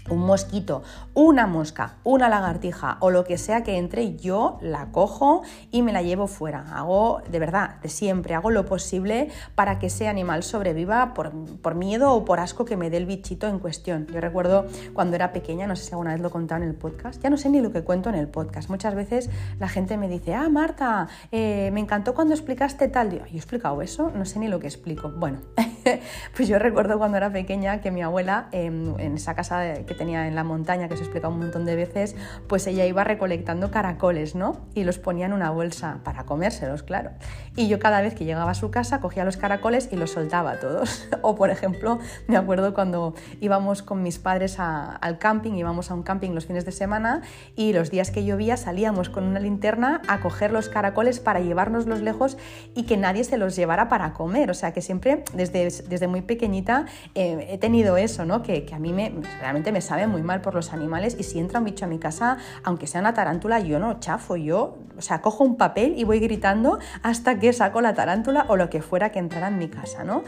un 0.09 0.19
mosquito, 0.19 0.83
una 1.13 1.47
mosca, 1.47 1.95
una 2.03 2.29
lagartija 2.29 2.97
o 2.99 3.09
lo 3.09 3.23
que 3.23 3.37
sea 3.37 3.63
que 3.63 3.77
entre, 3.77 4.15
yo 4.15 4.59
la 4.61 4.91
cojo 4.91 5.41
y 5.71 5.81
me 5.81 5.93
la 5.93 6.01
llevo 6.01 6.27
fuera. 6.27 6.65
Hago, 6.73 7.21
de 7.29 7.39
verdad, 7.39 7.77
de 7.81 7.89
siempre, 7.89 8.35
hago 8.35 8.51
lo 8.51 8.65
posible 8.65 9.29
para 9.55 9.79
que 9.79 9.87
ese 9.87 10.07
animal 10.07 10.43
sobreviva 10.43 11.13
por, 11.13 11.31
por, 11.57 11.75
miedo 11.75 12.13
o 12.13 12.23
por 12.23 12.39
asco 12.39 12.65
que 12.65 12.77
me 12.77 12.89
dé 12.89 12.97
el 12.97 13.05
bichito 13.05 13.47
en 13.47 13.59
cuestión. 13.59 14.07
Yo 14.07 14.21
recuerdo 14.21 14.65
cuando 14.93 15.15
era 15.15 15.33
pequeña, 15.33 15.67
no 15.67 15.75
sé 15.75 15.85
si 15.85 15.91
alguna 15.91 16.11
vez 16.11 16.21
lo 16.21 16.27
he 16.27 16.31
contado 16.31 16.61
en 16.61 16.69
el 16.69 16.75
podcast, 16.75 17.21
ya 17.21 17.29
no 17.29 17.37
sé 17.37 17.49
ni 17.49 17.59
lo 17.59 17.71
que 17.71 17.83
cuento 17.83 18.09
en 18.09 18.15
el 18.15 18.27
podcast. 18.27 18.69
Muchas 18.69 18.93
veces 18.93 19.29
la 19.59 19.67
gente 19.67 19.97
me 19.97 20.07
dice, 20.07 20.35
ah, 20.35 20.49
Marta, 20.49 21.07
eh, 21.31 21.71
me 21.73 21.79
encantó 21.79 22.13
cuando 22.13 22.33
explicaste 22.33 22.87
tal. 22.89 23.11
Yo, 23.11 23.25
¿yo 23.25 23.33
he 23.33 23.37
explicado 23.37 23.81
eso? 23.81 24.11
No 24.13 24.25
sé 24.25 24.39
ni 24.39 24.47
lo 24.47 24.59
que 24.59 24.67
explico. 24.67 25.09
Bueno, 25.09 25.39
pues 26.35 26.47
yo 26.47 26.59
recuerdo 26.59 26.99
cuando 26.99 27.17
era 27.17 27.31
pequeña 27.31 27.81
que 27.81 27.91
mi 27.91 28.03
abuela, 28.03 28.49
en 28.51 29.15
esa 29.15 29.33
casa 29.33 29.73
que 29.85 29.94
tenía 29.97 30.27
en 30.27 30.35
la 30.35 30.43
montaña, 30.43 30.87
que 30.87 30.97
se 30.97 31.03
explica 31.03 31.27
un 31.27 31.39
montón 31.39 31.65
de 31.65 31.75
veces, 31.75 32.15
pues 32.47 32.67
ella 32.67 32.85
iba 32.85 33.03
recolectando 33.03 33.71
caracoles, 33.71 34.35
¿no? 34.35 34.65
Y 34.73 34.83
los 34.83 34.99
ponía 34.99 35.25
en 35.25 35.33
una 35.33 35.49
bolsa 35.51 35.99
para 36.03 36.25
comérselos, 36.25 36.83
claro. 36.83 37.11
Y 37.55 37.67
yo 37.67 37.79
cada 37.79 38.01
vez 38.01 38.15
que 38.15 38.25
llegaba 38.25 38.51
a 38.51 38.55
su 38.55 38.71
casa 38.71 38.99
cogía 38.99 39.23
los 39.25 39.37
caracoles 39.37 39.89
y 39.91 39.95
los 39.95 40.11
soltaba 40.11 40.51
a 40.51 40.59
todos. 40.59 41.07
o 41.21 41.35
por 41.35 41.49
ejemplo, 41.49 41.99
me 42.27 42.37
acuerdo 42.37 42.73
cuando 42.73 43.13
íbamos 43.39 43.81
con 43.81 44.03
mis 44.03 44.19
padres 44.19 44.57
al 44.59 45.17
camping, 45.19 45.53
íbamos 45.53 45.91
a 45.91 45.93
un 45.93 46.03
camping 46.03 46.31
los 46.31 46.45
fines 46.45 46.65
de 46.65 46.71
semana 46.71 47.21
y 47.55 47.73
los 47.73 47.91
días 47.91 48.11
que 48.11 48.25
llovía 48.25 48.57
salíamos 48.57 49.09
con 49.09 49.23
una 49.23 49.39
linterna 49.39 50.01
a 50.07 50.19
coger 50.19 50.51
los 50.51 50.69
caracoles 50.69 51.19
para 51.19 51.39
llevárnoslos 51.39 52.01
lejos 52.01 52.37
y 52.73 52.83
que 52.83 52.97
nadie 52.97 53.23
se 53.23 53.37
los 53.37 53.55
llevara 53.55 53.89
para 53.89 54.13
comer. 54.13 54.51
O 54.51 54.53
sea 54.53 54.73
que 54.73 54.81
siempre 54.81 55.23
desde, 55.33 55.63
desde 55.63 56.07
muy 56.07 56.21
pequeñita 56.21 56.85
eh, 57.13 57.47
he 57.49 57.57
tenido 57.57 57.97
eso, 57.97 58.25
¿no? 58.25 58.41
Que, 58.41 58.65
que 58.65 58.75
a 58.75 58.79
mí 58.79 58.93
me, 58.93 59.13
realmente 59.39 59.71
me 59.71 59.81
sabe 59.85 60.07
muy 60.07 60.21
mal 60.21 60.41
por 60.41 60.53
los 60.53 60.73
animales 60.73 61.15
y 61.17 61.23
si 61.23 61.39
entra 61.39 61.59
un 61.59 61.65
bicho 61.65 61.85
a 61.85 61.87
mi 61.87 61.99
casa, 61.99 62.37
aunque 62.63 62.87
sea 62.87 62.99
una 63.01 63.13
tarántula, 63.13 63.59
yo 63.59 63.79
no 63.79 63.99
chafo, 63.99 64.35
yo, 64.35 64.77
o 64.97 65.01
sea, 65.01 65.21
cojo 65.21 65.43
un 65.43 65.55
papel 65.55 65.93
y 65.97 66.03
voy 66.03 66.19
gritando 66.19 66.79
hasta 67.01 67.39
que 67.39 67.53
saco 67.53 67.79
la 67.81 67.93
tarántula 67.93 68.45
o 68.49 68.57
lo 68.57 68.69
que 68.69 68.81
fuera 68.81 69.11
que 69.11 69.19
entrara 69.19 69.47
en 69.47 69.57
mi 69.57 69.69
casa, 69.69 70.03
¿no? 70.03 70.23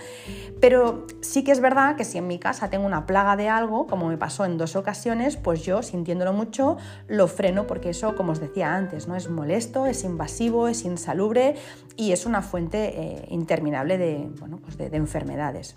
Pero 0.62 1.06
sí 1.22 1.44
que 1.44 1.52
es 1.52 1.60
verdad 1.60 1.96
que 1.96 2.06
si 2.06 2.18
en 2.18 2.28
mi 2.28 2.40
casa 2.40 2.70
tengo 2.70 2.86
una 2.86 3.06
plaga 3.06 3.36
de 3.36 3.50
algo, 3.50 3.88
como 3.88 4.08
me 4.08 4.18
pasó 4.18 4.46
en 4.46 4.58
dos 4.58 4.76
ocasiones, 4.76 5.38
pues 5.38 5.64
yo, 5.64 5.84
sintiéndolo 5.84 6.34
mucho, 6.34 6.78
lo 7.08 7.28
freno 7.28 7.68
porque 7.68 7.90
eso, 7.90 8.16
como 8.16 8.32
os 8.32 8.40
decía 8.40 8.76
antes, 8.76 9.08
¿no? 9.08 9.16
Es 9.16 9.30
molesto, 9.30 9.86
es 9.86 10.04
invasivo, 10.04 10.68
es 10.68 10.86
insalubre 10.86 11.56
y 11.96 12.12
es 12.12 12.26
una 12.26 12.42
fuente 12.42 12.94
eh, 13.00 13.28
interminable 13.30 13.98
de, 13.98 14.30
bueno, 14.40 14.60
pues 14.64 14.78
de 14.78 14.96
enfermedades. 14.96 15.76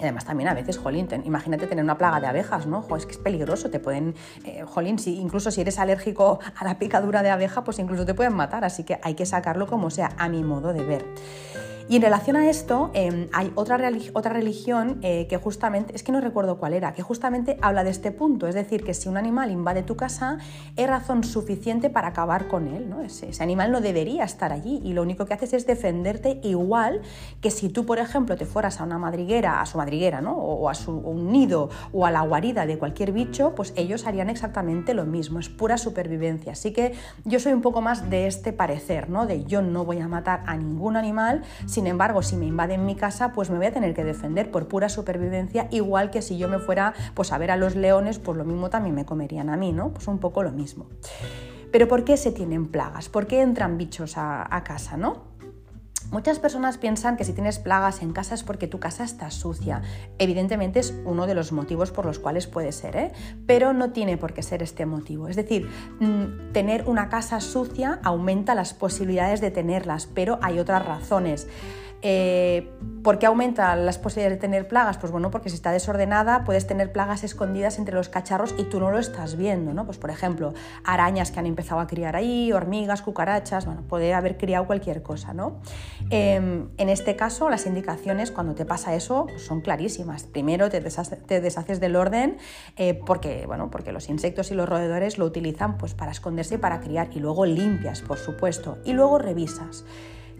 Y 0.00 0.02
además 0.04 0.24
también 0.24 0.48
a 0.48 0.54
veces, 0.54 0.78
jolín, 0.78 1.08
imagínate 1.24 1.66
tener 1.66 1.84
una 1.84 1.98
plaga 1.98 2.20
de 2.20 2.26
abejas, 2.26 2.66
¿no? 2.66 2.86
es 2.96 3.04
que 3.04 3.12
es 3.12 3.18
peligroso, 3.18 3.70
te 3.70 3.80
pueden, 3.80 4.14
eh, 4.44 4.64
jolín, 4.66 4.98
si, 4.98 5.18
incluso 5.18 5.50
si 5.50 5.60
eres 5.60 5.78
alérgico 5.78 6.40
a 6.56 6.64
la 6.64 6.78
picadura 6.78 7.22
de 7.22 7.30
abeja, 7.30 7.64
pues 7.64 7.78
incluso 7.78 8.06
te 8.06 8.14
pueden 8.14 8.34
matar, 8.34 8.64
así 8.64 8.84
que 8.84 8.98
hay 9.02 9.14
que 9.14 9.26
sacarlo 9.26 9.66
como 9.66 9.90
sea, 9.90 10.12
a 10.16 10.28
mi 10.28 10.42
modo 10.42 10.72
de 10.72 10.82
ver. 10.82 11.04
Y 11.90 11.96
en 11.96 12.02
relación 12.02 12.36
a 12.36 12.48
esto, 12.48 12.92
em, 12.94 13.26
hay 13.32 13.50
otra, 13.56 13.76
otra 14.12 14.32
religión 14.32 15.00
eh, 15.02 15.26
que 15.28 15.38
justamente, 15.38 15.92
es 15.96 16.04
que 16.04 16.12
no 16.12 16.20
recuerdo 16.20 16.56
cuál 16.56 16.72
era, 16.72 16.92
que 16.92 17.02
justamente 17.02 17.58
habla 17.62 17.82
de 17.82 17.90
este 17.90 18.12
punto, 18.12 18.46
es 18.46 18.54
decir, 18.54 18.84
que 18.84 18.94
si 18.94 19.08
un 19.08 19.16
animal 19.16 19.50
invade 19.50 19.82
tu 19.82 19.96
casa, 19.96 20.38
es 20.76 20.88
razón 20.88 21.24
suficiente 21.24 21.90
para 21.90 22.06
acabar 22.06 22.46
con 22.46 22.68
él. 22.68 22.94
Ese, 23.04 23.32
animal 23.42 23.72
no 23.72 23.80
debería 23.80 24.22
estar 24.22 24.52
allí 24.52 24.80
y 24.84 24.92
lo 24.92 25.02
único 25.02 25.26
que 25.26 25.34
haces 25.34 25.52
es 25.52 25.66
defenderte 25.66 26.38
igual 26.44 27.00
que 27.40 27.50
si 27.50 27.70
tú, 27.70 27.84
por 27.84 27.98
ejemplo, 27.98 28.36
te 28.36 28.46
fueras 28.46 28.80
a 28.80 28.84
una 28.84 28.98
madriguera, 28.98 29.60
a 29.60 29.66
su 29.66 29.76
madriguera, 29.76 30.20
¿no? 30.20 30.34
O, 30.36 30.68
a 30.68 30.74
su 30.74 30.92
un 30.92 31.32
nido 31.32 31.70
o 31.92 32.06
a 32.06 32.12
la 32.12 32.20
guarida 32.20 32.66
de 32.66 32.78
cualquier 32.78 33.10
bicho, 33.10 33.56
pues 33.56 33.72
ellos 33.74 34.06
harían 34.06 34.30
exactamente 34.30 34.94
lo 34.94 35.06
mismo, 35.06 35.40
es 35.40 35.48
pura 35.48 35.76
supervivencia. 35.76 36.52
Así 36.52 36.72
que 36.72 36.92
yo 37.24 37.40
soy 37.40 37.52
un 37.52 37.62
poco 37.62 37.80
más 37.80 38.10
de 38.10 38.28
este 38.28 38.52
parecer, 38.52 39.10
¿no? 39.10 39.26
De 39.26 39.42
yo 39.42 39.60
no 39.60 39.84
voy 39.84 39.98
a 39.98 40.06
matar 40.06 40.44
a 40.46 40.56
ningún 40.56 40.96
animal, 40.96 41.42
sin 41.80 41.86
embargo, 41.86 42.22
si 42.22 42.36
me 42.36 42.44
invaden 42.44 42.84
mi 42.84 42.94
casa, 42.94 43.32
pues 43.32 43.48
me 43.48 43.56
voy 43.56 43.64
a 43.64 43.72
tener 43.72 43.94
que 43.94 44.04
defender 44.04 44.50
por 44.50 44.68
pura 44.68 44.90
supervivencia, 44.90 45.66
igual 45.70 46.10
que 46.10 46.20
si 46.20 46.36
yo 46.36 46.46
me 46.46 46.58
fuera 46.58 46.92
pues, 47.14 47.32
a 47.32 47.38
ver 47.38 47.50
a 47.50 47.56
los 47.56 47.74
leones, 47.74 48.18
pues 48.18 48.36
lo 48.36 48.44
mismo 48.44 48.68
también 48.68 48.94
me 48.94 49.06
comerían 49.06 49.48
a 49.48 49.56
mí, 49.56 49.72
¿no? 49.72 49.88
Pues 49.88 50.06
un 50.06 50.18
poco 50.18 50.42
lo 50.42 50.52
mismo. 50.52 50.88
Pero 51.72 51.88
¿por 51.88 52.04
qué 52.04 52.18
se 52.18 52.32
tienen 52.32 52.66
plagas? 52.68 53.08
¿Por 53.08 53.26
qué 53.26 53.40
entran 53.40 53.78
bichos 53.78 54.18
a, 54.18 54.54
a 54.54 54.62
casa, 54.62 54.98
no? 54.98 55.29
Muchas 56.10 56.40
personas 56.40 56.76
piensan 56.76 57.16
que 57.16 57.24
si 57.24 57.32
tienes 57.32 57.60
plagas 57.60 58.02
en 58.02 58.12
casa 58.12 58.34
es 58.34 58.42
porque 58.42 58.66
tu 58.66 58.80
casa 58.80 59.04
está 59.04 59.30
sucia. 59.30 59.82
Evidentemente 60.18 60.80
es 60.80 60.92
uno 61.04 61.26
de 61.26 61.34
los 61.34 61.52
motivos 61.52 61.92
por 61.92 62.04
los 62.04 62.18
cuales 62.18 62.48
puede 62.48 62.72
ser, 62.72 62.96
¿eh? 62.96 63.12
pero 63.46 63.72
no 63.72 63.92
tiene 63.92 64.16
por 64.16 64.32
qué 64.32 64.42
ser 64.42 64.62
este 64.62 64.86
motivo. 64.86 65.28
Es 65.28 65.36
decir, 65.36 65.68
mm, 66.00 66.52
tener 66.52 66.88
una 66.88 67.08
casa 67.08 67.40
sucia 67.40 68.00
aumenta 68.02 68.56
las 68.56 68.74
posibilidades 68.74 69.40
de 69.40 69.52
tenerlas, 69.52 70.06
pero 70.06 70.40
hay 70.42 70.58
otras 70.58 70.84
razones. 70.84 71.46
Eh, 72.02 72.70
¿Por 73.02 73.18
qué 73.18 73.26
aumenta 73.26 73.76
las 73.76 73.98
posibilidades 73.98 74.38
de 74.38 74.40
tener 74.40 74.68
plagas? 74.68 74.98
Pues 74.98 75.10
bueno, 75.10 75.30
porque 75.30 75.48
si 75.48 75.54
está 75.54 75.72
desordenada 75.72 76.44
puedes 76.44 76.66
tener 76.66 76.92
plagas 76.92 77.24
escondidas 77.24 77.78
entre 77.78 77.94
los 77.94 78.08
cacharros 78.08 78.54
y 78.58 78.64
tú 78.64 78.78
no 78.78 78.90
lo 78.90 78.98
estás 78.98 79.36
viendo, 79.36 79.72
¿no? 79.72 79.86
Pues 79.86 79.96
por 79.96 80.10
ejemplo, 80.10 80.52
arañas 80.84 81.30
que 81.30 81.38
han 81.38 81.46
empezado 81.46 81.80
a 81.80 81.86
criar 81.86 82.16
ahí, 82.16 82.52
hormigas, 82.52 83.00
cucarachas, 83.00 83.64
bueno, 83.64 83.82
puede 83.88 84.12
haber 84.12 84.36
criado 84.36 84.66
cualquier 84.66 85.02
cosa, 85.02 85.32
¿no? 85.32 85.60
Em, 86.10 86.68
en 86.76 86.88
este 86.90 87.16
caso, 87.16 87.48
las 87.48 87.66
indicaciones 87.66 88.30
cuando 88.30 88.54
te 88.54 88.66
pasa 88.66 88.94
eso 88.94 89.26
pues 89.26 89.42
son 89.42 89.60
clarísimas. 89.62 90.24
Primero 90.24 90.68
te, 90.68 90.80
deshaces 90.80 91.80
del 91.80 91.96
orden 91.96 92.36
eh, 92.76 93.00
porque, 93.06 93.44
bueno, 93.46 93.70
porque 93.70 93.92
los 93.92 94.08
insectos 94.08 94.50
y 94.50 94.54
los 94.54 94.68
roedores 94.68 95.16
lo 95.16 95.24
utilizan 95.24 95.78
pues, 95.78 95.94
para 95.94 96.12
esconderse 96.12 96.56
y 96.56 96.58
para 96.58 96.80
criar 96.80 97.08
y 97.12 97.20
luego 97.20 97.46
limpias, 97.46 98.02
por 98.02 98.18
supuesto, 98.18 98.78
y 98.84 98.92
luego 98.92 99.18
revisas. 99.18 99.84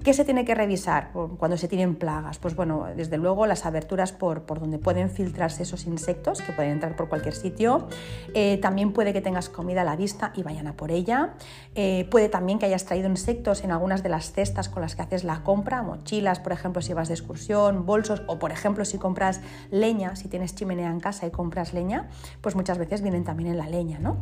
¿Qué 0.02 0.14
se 0.14 0.24
tiene 0.24 0.46
que 0.46 0.54
revisar 0.54 1.10
cuando 1.12 1.58
se 1.58 1.68
tienen 1.68 1.94
plagas? 1.94 2.38
Pues 2.38 2.56
bueno, 2.56 2.86
desde 2.96 3.18
luego 3.18 3.46
las 3.46 3.66
aberturas 3.66 4.12
por, 4.12 4.44
por 4.44 4.58
donde 4.58 4.78
pueden 4.78 5.10
filtrarse 5.10 5.62
esos 5.62 5.84
insectos, 5.84 6.40
que 6.40 6.52
pueden 6.52 6.72
entrar 6.72 6.96
por 6.96 7.10
cualquier 7.10 7.34
sitio. 7.34 7.86
Eh, 8.32 8.56
también 8.62 8.94
puede 8.94 9.12
que 9.12 9.20
tengas 9.20 9.50
comida 9.50 9.82
a 9.82 9.84
la 9.84 9.96
vista 9.96 10.32
y 10.34 10.42
vayan 10.42 10.68
a 10.68 10.72
por 10.72 10.90
ella. 10.90 11.34
Eh, 11.74 12.08
puede 12.10 12.30
también 12.30 12.58
que 12.58 12.64
hayas 12.64 12.86
traído 12.86 13.10
insectos 13.10 13.62
en 13.62 13.72
algunas 13.72 14.02
de 14.02 14.08
las 14.08 14.32
cestas 14.32 14.70
con 14.70 14.80
las 14.80 14.96
que 14.96 15.02
haces 15.02 15.22
la 15.22 15.42
compra, 15.42 15.82
mochilas, 15.82 16.40
por 16.40 16.52
ejemplo, 16.52 16.80
si 16.80 16.94
vas 16.94 17.08
de 17.08 17.14
excursión, 17.14 17.84
bolsos, 17.84 18.22
o 18.26 18.38
por 18.38 18.52
ejemplo, 18.52 18.86
si 18.86 18.96
compras 18.96 19.42
leña, 19.70 20.16
si 20.16 20.28
tienes 20.28 20.54
chimenea 20.54 20.90
en 20.90 21.00
casa 21.00 21.26
y 21.26 21.30
compras 21.30 21.74
leña, 21.74 22.08
pues 22.40 22.56
muchas 22.56 22.78
veces 22.78 23.02
vienen 23.02 23.24
también 23.24 23.50
en 23.50 23.58
la 23.58 23.68
leña, 23.68 23.98
¿no? 23.98 24.16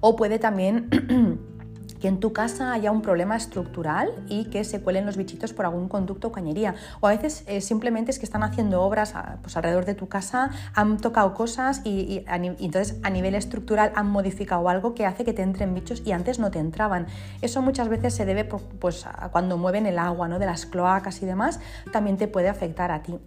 O 0.00 0.16
puede 0.16 0.38
también 0.38 0.90
que 2.00 2.08
en 2.08 2.20
tu 2.20 2.32
casa 2.32 2.72
haya 2.72 2.90
un 2.90 3.02
problema 3.02 3.36
estructural 3.36 4.10
y 4.28 4.46
que 4.46 4.64
se 4.64 4.80
cuelen 4.80 5.06
los 5.06 5.16
bichitos 5.16 5.52
por 5.52 5.64
algún 5.64 5.88
conducto 5.88 6.28
o 6.28 6.32
cañería. 6.32 6.74
O 7.00 7.06
a 7.06 7.10
veces 7.10 7.44
eh, 7.46 7.60
simplemente 7.60 8.10
es 8.10 8.18
que 8.18 8.26
están 8.26 8.42
haciendo 8.42 8.82
obras 8.82 9.14
pues, 9.42 9.56
alrededor 9.56 9.84
de 9.84 9.94
tu 9.94 10.08
casa, 10.08 10.50
han 10.74 10.98
tocado 10.98 11.34
cosas 11.34 11.82
y, 11.84 12.24
entonces 12.28 12.98
a 13.02 13.10
nivel 13.10 13.34
estructural 13.34 13.92
han 13.94 14.08
modificado 14.08 14.68
algo 14.68 14.94
que 14.94 15.06
hace 15.06 15.24
que 15.24 15.32
te 15.32 15.42
entren 15.42 15.74
bichos 15.74 16.02
y 16.04 16.12
antes 16.12 16.38
no 16.38 16.50
te 16.50 16.58
entraban. 16.58 17.06
Eso 17.42 17.62
muchas 17.62 17.88
veces 17.88 18.14
se 18.14 18.24
debe 18.24 18.44
pues, 18.44 19.06
a 19.06 19.30
cuando 19.30 19.56
mueven 19.56 19.86
el 19.86 19.98
agua 19.98 20.28
¿no? 20.28 20.38
de 20.38 20.46
las 20.46 20.66
cloacas 20.66 21.22
y 21.22 21.26
demás, 21.26 21.60
también 21.92 22.16
te 22.16 22.28
puede 22.28 22.48
afectar 22.48 22.90
a 22.90 23.02
ti. 23.02 23.18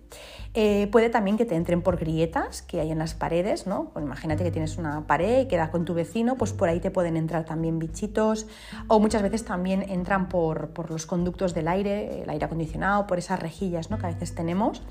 Eh, 0.55 0.88
puede 0.91 1.09
también 1.09 1.38
que 1.38 1.45
te 1.45 1.55
entren 1.55 1.83
por 1.83 1.97
grietas 1.97 2.63
que 2.63 2.81
hay 2.81 2.91
en 2.91 2.97
las 2.97 3.13
paredes, 3.13 3.67
¿no? 3.67 3.91
Pues 3.93 4.03
imagínate 4.03 4.43
que 4.43 4.49
tienes 4.49 4.77
una 4.77 5.05
pared 5.05 5.41
y 5.41 5.47
queda 5.47 5.69
con 5.69 5.85
tu 5.85 5.93
vecino, 5.93 6.38
pues 6.38 6.53
por 6.53 6.69
ahí 6.69 6.79
te 6.79 6.89
pueden 6.89 7.17
entrar 7.17 7.45
también 7.45 7.77
bichitos 7.77 8.47
o 8.87 8.99
muchas 8.99 9.21
veces 9.21 9.45
también 9.45 9.83
entran 9.89 10.29
por, 10.29 10.69
por 10.69 10.91
los 10.91 11.05
conductos 11.05 11.53
del 11.53 11.67
aire, 11.67 12.23
el 12.23 12.29
aire 12.29 12.45
acondicionado, 12.45 13.07
por 13.07 13.17
esas 13.17 13.39
rejillas 13.39 13.89
¿no? 13.89 13.97
que 13.97 14.05
a 14.07 14.09
veces 14.09 14.35
tenemos. 14.35 14.81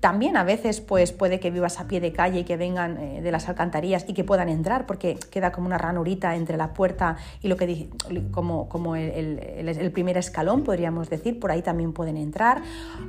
También 0.00 0.36
a 0.36 0.44
veces 0.44 0.80
pues, 0.80 1.12
puede 1.12 1.40
que 1.40 1.50
vivas 1.50 1.80
a 1.80 1.88
pie 1.88 2.00
de 2.00 2.12
calle 2.12 2.40
y 2.40 2.44
que 2.44 2.56
vengan 2.56 2.98
eh, 2.98 3.22
de 3.22 3.32
las 3.32 3.48
alcantarillas 3.48 4.04
y 4.06 4.12
que 4.12 4.22
puedan 4.22 4.48
entrar 4.48 4.86
porque 4.86 5.18
queda 5.30 5.50
como 5.50 5.66
una 5.66 5.78
ranurita 5.78 6.36
entre 6.36 6.56
la 6.56 6.74
puerta 6.74 7.16
y 7.40 7.48
lo 7.48 7.56
que 7.56 7.88
como, 8.30 8.68
como 8.68 8.96
el, 8.96 9.10
el, 9.10 9.92
primer 9.92 10.18
escalón, 10.18 10.62
podríamos 10.62 11.08
decir, 11.08 11.40
por 11.40 11.50
ahí 11.50 11.62
también 11.62 11.92
pueden 11.92 12.16
entrar. 12.16 12.62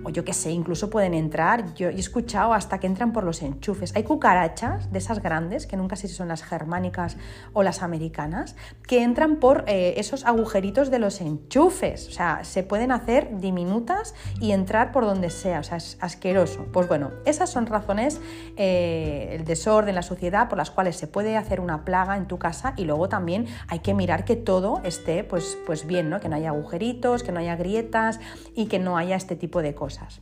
O 0.04 0.10
yo 0.10 0.24
qué 0.24 0.34
sé, 0.34 0.52
incluso 0.52 0.90
pueden 0.90 1.14
entrar, 1.14 1.74
yo 1.74 1.90
he 1.90 2.00
escuchado 2.00 2.54
hasta 2.54 2.80
que 2.80 2.88
entran 2.88 3.12
por 3.12 3.24
los 3.24 3.42
enchufes. 3.42 3.96
Hay 3.96 4.04
cucarachas 4.04 4.92
de 4.92 5.00
esas 5.00 5.22
grandes, 5.22 5.68
que 5.68 5.78
nunca 5.78 5.96
sé 5.96 6.08
si 6.08 6.14
son 6.14 6.30
las 6.30 6.44
germánicas 6.44 7.18
o 7.54 7.64
las 7.64 7.84
americanas, 7.84 8.56
que 8.88 9.04
entran 9.04 9.38
por 9.38 9.66
eh, 9.68 9.96
esos 9.98 10.26
agujeritos 10.26 10.92
de 10.92 11.00
los 11.00 11.22
enchufes. 11.22 12.08
O 12.08 12.12
sea, 12.12 12.44
se 12.44 12.64
pueden 12.64 12.92
hacer 12.92 13.40
diminutas 13.40 14.16
y 14.40 14.52
entrar 14.52 14.92
por 14.92 15.06
donde 15.06 15.30
sea. 15.30 15.60
O 15.60 15.64
sea, 15.64 15.78
es 15.78 15.98
asqueroso. 16.02 16.66
Pues 16.76 16.90
bueno, 16.90 17.12
esas 17.24 17.50
son 17.50 17.68
razones, 17.68 18.20
eh, 18.58 19.30
el 19.32 19.46
desorden, 19.46 19.96
la 19.96 20.02
suciedad, 20.02 20.50
por 20.50 20.58
las 20.58 20.72
cuales 20.72 20.98
se 20.98 21.08
puede 21.08 21.38
hacer 21.38 21.62
una 21.62 21.86
plaga 21.86 22.18
en 22.18 22.28
tu 22.28 22.38
casa 22.38 22.74
y 22.76 22.84
luego 22.84 23.08
también 23.08 23.48
hay 23.70 23.80
que 23.80 23.94
mirar 23.94 24.26
que 24.26 24.36
todo 24.36 24.82
esté 24.84 25.24
pues, 25.24 25.58
pues 25.66 25.88
bien, 25.88 26.10
¿no? 26.10 26.20
que 26.20 26.28
no 26.28 26.36
haya 26.36 26.50
agujeritos, 26.50 27.24
que 27.24 27.32
no 27.32 27.40
haya 27.40 27.56
grietas 27.56 28.20
y 28.56 28.66
que 28.66 28.80
no 28.80 28.98
haya 28.98 29.16
este 29.16 29.38
tipo 29.38 29.62
de 29.62 29.74
cosas 29.74 30.20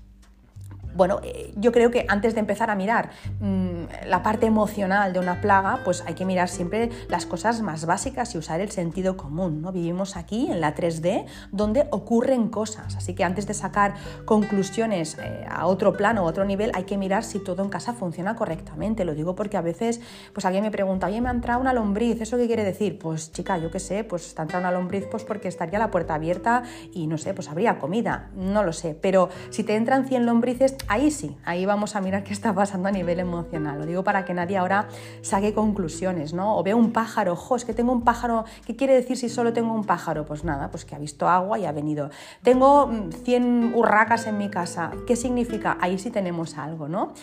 bueno, 0.96 1.20
eh, 1.24 1.54
yo 1.56 1.72
creo 1.72 1.92
que 1.92 2.06
antes 2.08 2.34
de 2.34 2.40
empezar 2.40 2.70
a 2.70 2.76
mirar 2.76 3.12
mm, 3.40 4.08
la 4.08 4.24
parte 4.24 4.46
emocional 4.46 5.14
de 5.14 5.20
una 5.20 5.42
plaga, 5.42 5.80
pues 5.84 6.04
hay 6.06 6.14
que 6.14 6.26
mirar 6.26 6.50
siempre 6.50 6.90
las 7.10 7.26
cosas 7.26 7.62
más 7.62 7.86
básicas 7.86 8.34
y 8.36 8.38
usar 8.38 8.60
el 8.62 8.72
sentido 8.72 9.18
común. 9.18 9.62
¿no? 9.62 9.72
Vivimos 9.72 10.16
aquí 10.18 10.52
en 10.52 10.62
la 10.62 10.76
3D 10.76 11.26
donde 11.52 11.88
ocurren 11.92 12.50
cosas, 12.50 12.96
así 12.96 13.14
que 13.14 13.24
antes 13.24 13.48
de 13.48 13.54
sacar 13.54 13.96
conclusiones 14.26 15.18
eh, 15.22 15.46
a 15.50 15.68
otro 15.68 15.94
plano 15.94 16.24
o 16.24 16.26
otro 16.26 16.46
nivel, 16.46 16.72
hay 16.74 16.84
que 16.84 16.98
mirar 16.98 17.24
si 17.24 17.40
todo 17.40 17.64
en 17.64 17.70
casa 17.70 17.94
funciona 17.94 18.36
correctamente. 18.36 19.06
Lo 19.06 19.16
digo 19.16 19.36
porque 19.36 19.58
a 19.58 19.62
veces 19.62 20.02
pues 20.34 20.46
alguien 20.46 20.64
me 20.64 20.72
pregunta, 20.72 21.08
oye, 21.08 21.22
me 21.22 21.30
ha 21.30 21.32
entrado 21.32 21.60
una 21.60 21.74
lombriz, 21.74 22.22
¿eso 22.22 22.38
qué 22.38 22.48
quiere 22.48 22.64
decir? 22.64 23.00
Pues 23.00 23.32
chica, 23.32 23.58
yo 23.58 23.72
qué 23.72 23.80
sé, 23.80 24.04
pues 24.04 24.28
está 24.28 24.44
entrando 24.44 24.68
una 24.70 24.78
lombriz 24.78 25.06
pues 25.10 25.24
porque 25.24 25.48
estaría 25.48 25.80
la 25.80 25.92
puerta 25.92 26.16
abierta 26.16 26.64
y 26.92 27.08
no 27.08 27.18
sé, 27.18 27.34
pues 27.34 27.50
habría 27.50 27.80
comida, 27.80 28.30
no 28.36 28.64
lo 28.64 28.74
sé, 28.74 28.98
pero 29.00 29.30
si 29.50 29.64
te 29.64 29.76
entran 29.76 30.08
100 30.08 30.26
lombrices, 30.26 30.76
ahí 30.88 31.12
sí, 31.12 31.36
ahí 31.46 31.66
vamos 31.66 31.96
a 31.96 32.02
mirar 32.02 32.24
qué 32.26 32.34
está 32.34 32.54
pasando 32.54 32.90
a 32.90 32.92
nivel 32.92 33.20
emocional. 33.20 33.80
Lo 33.80 33.86
digo 33.86 34.04
para 34.04 34.26
que 34.26 34.34
nadie 34.34 34.58
ahora 34.58 34.88
saque 35.22 35.54
conclusiones, 35.54 36.34
¿no? 36.34 36.58
O 36.58 36.64
veo 36.64 36.78
un 36.78 36.92
pájaro, 36.92 37.34
ojo, 37.34 37.56
es 37.56 37.66
que 37.66 37.74
tengo 37.74 37.92
un 37.92 38.04
pájaro, 38.04 38.46
¿qué 38.66 38.76
quiere 38.76 38.94
decir 38.94 39.18
si 39.18 39.30
solo 39.30 39.54
tengo 39.54 39.74
un 39.74 39.84
pájaro? 39.84 40.26
Pues 40.26 40.44
nada, 40.44 40.70
pues 40.70 40.86
que 40.86 40.96
ha 40.96 41.00
visto 41.00 41.28
agua 41.28 41.60
y 41.60 41.66
ha 41.66 41.72
venido. 41.72 42.10
Tengo 42.44 42.92
100 43.24 43.72
mm, 43.72 43.76
urracas 43.76 44.28
en 44.28 44.38
mi 44.38 44.50
casa, 44.50 44.92
¿qué 45.08 45.16
significa? 45.16 45.78
Ahí 45.82 45.98
sí 45.98 46.12
tenemos 46.12 46.58
algo, 46.58 46.88
¿no? 46.88 47.14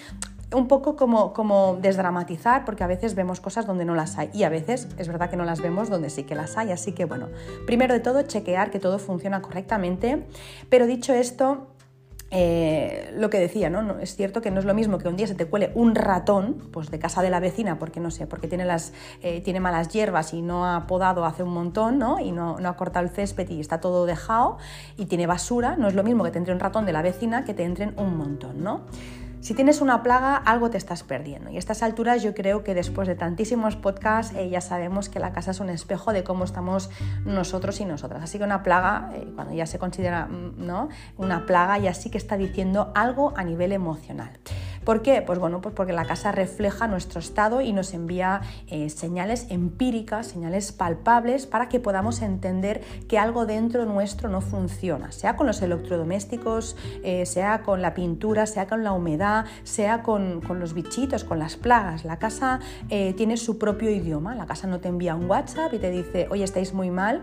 un 0.53 0.67
poco 0.67 0.97
como, 0.97 1.33
como, 1.33 1.79
desdramatizar, 1.81 2.65
porque 2.65 2.83
a 2.83 2.87
veces 2.87 3.15
vemos 3.15 3.41
cosas 3.41 3.67
donde 3.67 3.85
no 3.85 3.95
las 3.95 4.19
hay 4.19 4.31
y 4.33 4.43
a 4.43 4.49
veces 4.49 4.89
es 4.99 5.09
verdad 5.09 5.31
que 5.31 5.37
no 5.37 5.45
las 5.45 5.61
vemos 5.61 5.89
donde 5.89 6.11
sí 6.11 6.25
que 6.25 6.35
las 6.35 6.57
hay. 6.57 6.73
Así 6.73 6.93
que 6.93 7.05
bueno, 7.05 7.29
primero 7.67 7.95
de 7.95 8.01
todo, 8.01 8.23
chequear 8.23 8.71
que 8.71 8.81
todo 8.81 8.99
funciona 8.99 9.43
correctamente. 9.43 10.27
Pero 10.69 10.87
dicho 10.87 11.13
esto, 11.15 11.69
eh, 12.33 13.13
lo 13.17 13.29
que 13.29 13.41
decía, 13.41 13.71
¿no? 13.71 13.99
Es 13.99 14.15
cierto 14.15 14.41
que 14.41 14.51
no 14.51 14.61
es 14.61 14.65
lo 14.65 14.73
mismo 14.73 14.99
que 14.99 15.09
un 15.09 15.17
día 15.17 15.27
se 15.27 15.35
te 15.35 15.47
cuele 15.47 15.73
un 15.75 15.97
ratón 15.97 16.69
pues 16.71 16.91
de 16.91 16.99
casa 16.99 17.23
de 17.23 17.31
la 17.31 17.41
vecina, 17.41 17.79
porque 17.79 17.99
no 17.99 18.11
sé, 18.11 18.27
porque 18.27 18.47
tiene, 18.47 18.65
las, 18.65 18.93
eh, 19.23 19.41
tiene 19.41 19.59
malas 19.59 19.89
hierbas 19.89 20.33
y 20.33 20.41
no 20.41 20.65
ha 20.65 20.87
podado 20.87 21.25
hace 21.25 21.43
un 21.43 21.53
montón, 21.53 21.99
¿no? 21.99 22.21
Y 22.21 22.31
no, 22.31 22.61
no, 22.61 22.69
ha 22.69 22.77
cortado 22.77 23.05
el 23.05 23.11
césped 23.11 23.49
y 23.51 23.61
está 23.61 23.81
todo 23.81 24.07
dejado 24.07 24.59
y 24.97 25.07
tiene 25.07 25.27
basura, 25.27 25.77
no 25.77 25.89
es 25.89 25.95
lo 25.95 26.05
mismo 26.05 26.23
que 26.23 26.31
te 26.31 26.39
entre 26.39 26.55
un 26.55 26.61
ratón 26.61 26.87
de 26.87 26.93
la 26.93 27.03
vecina 27.03 27.45
que 27.45 27.53
te 27.53 27.65
entren 27.65 27.95
un 27.97 28.17
montón, 28.17 28.63
¿no? 28.63 28.83
Si 29.41 29.55
tienes 29.55 29.81
una 29.81 30.03
plaga, 30.03 30.37
algo 30.37 30.69
te 30.69 30.77
estás 30.77 31.03
perdiendo. 31.03 31.49
Y 31.49 31.57
a 31.57 31.59
estas 31.59 31.83
alturas 31.83 32.23
yo 32.23 32.35
creo 32.35 32.63
que 32.63 32.75
después 32.75 33.09
de 33.09 33.15
tantísimos 33.15 33.75
podcasts 33.75 34.37
eh, 34.37 34.51
ya 34.51 34.61
sabemos 34.61 35.09
que 35.09 35.19
la 35.19 35.33
casa 35.33 35.53
es 35.53 35.61
un 35.61 35.71
espejo 35.71 36.13
de 36.13 36.23
cómo 36.25 36.45
estamos 36.45 36.91
nosotros 37.25 37.81
y 37.81 37.87
nosotras. 37.87 38.23
Así 38.23 38.37
que 38.37 38.45
una 38.45 38.63
plaga, 38.63 39.11
eh, 39.15 39.33
cuando 39.35 39.55
ya 39.55 39.65
se 39.65 39.79
considera 39.79 40.27
mm, 40.27 40.67
¿no? 40.67 40.91
una 41.17 41.47
plaga, 41.47 41.79
ya 41.79 41.95
sí 41.95 42.11
que 42.11 42.19
está 42.19 42.37
diciendo 42.37 42.93
algo 42.95 43.33
a 43.35 43.43
nivel 43.43 43.73
emocional. 43.73 44.31
¿Por 44.85 45.03
qué? 45.03 45.23
Pues 45.23 45.39
bueno, 45.39 45.61
pues 45.61 45.75
porque 45.75 45.93
la 45.93 46.05
casa 46.05 46.33
refleja 46.33 46.87
nuestro 46.87 47.21
estado 47.21 47.61
y 47.61 47.73
nos 47.73 47.95
envía 47.95 48.41
eh, 48.67 48.89
señales 48.91 49.47
empíricas, 49.51 50.27
señales 50.27 50.73
palpables 50.73 51.47
para 51.47 51.69
que 51.69 51.81
podamos 51.81 52.23
entender 52.23 52.83
que 53.09 53.19
algo 53.19 53.47
dentro 53.47 53.85
nuestro 53.85 54.29
no 54.29 54.41
funciona, 54.41 55.13
sea 55.13 55.37
con 55.37 55.47
los 55.47 55.61
electrodomésticos, 55.61 56.77
sea 57.25 57.63
con 57.63 57.83
la 57.83 57.93
pintura, 57.93 58.47
sea 58.47 58.67
con 58.67 58.83
la 58.83 58.93
humedad, 58.93 59.30
sea 59.63 60.03
con, 60.03 60.41
los 60.59 60.75
bichitos, 60.75 61.25
con 61.25 61.39
las 61.39 61.57
plagas. 61.57 62.05
La 62.05 62.19
casa 62.19 62.61
eh, 62.89 63.15
tiene 63.15 63.37
su 63.37 63.59
propio 63.59 63.91
idioma, 63.91 64.35
la 64.35 64.47
casa 64.47 64.67
no 64.67 64.81
te 64.81 64.89
envía 64.89 65.15
un 65.15 65.29
WhatsApp 65.29 65.73
y 65.75 65.79
te 65.79 65.91
dice, 65.91 66.27
oye, 66.31 66.45
estáis 66.45 66.75
muy 66.75 66.91
mal, 66.91 67.23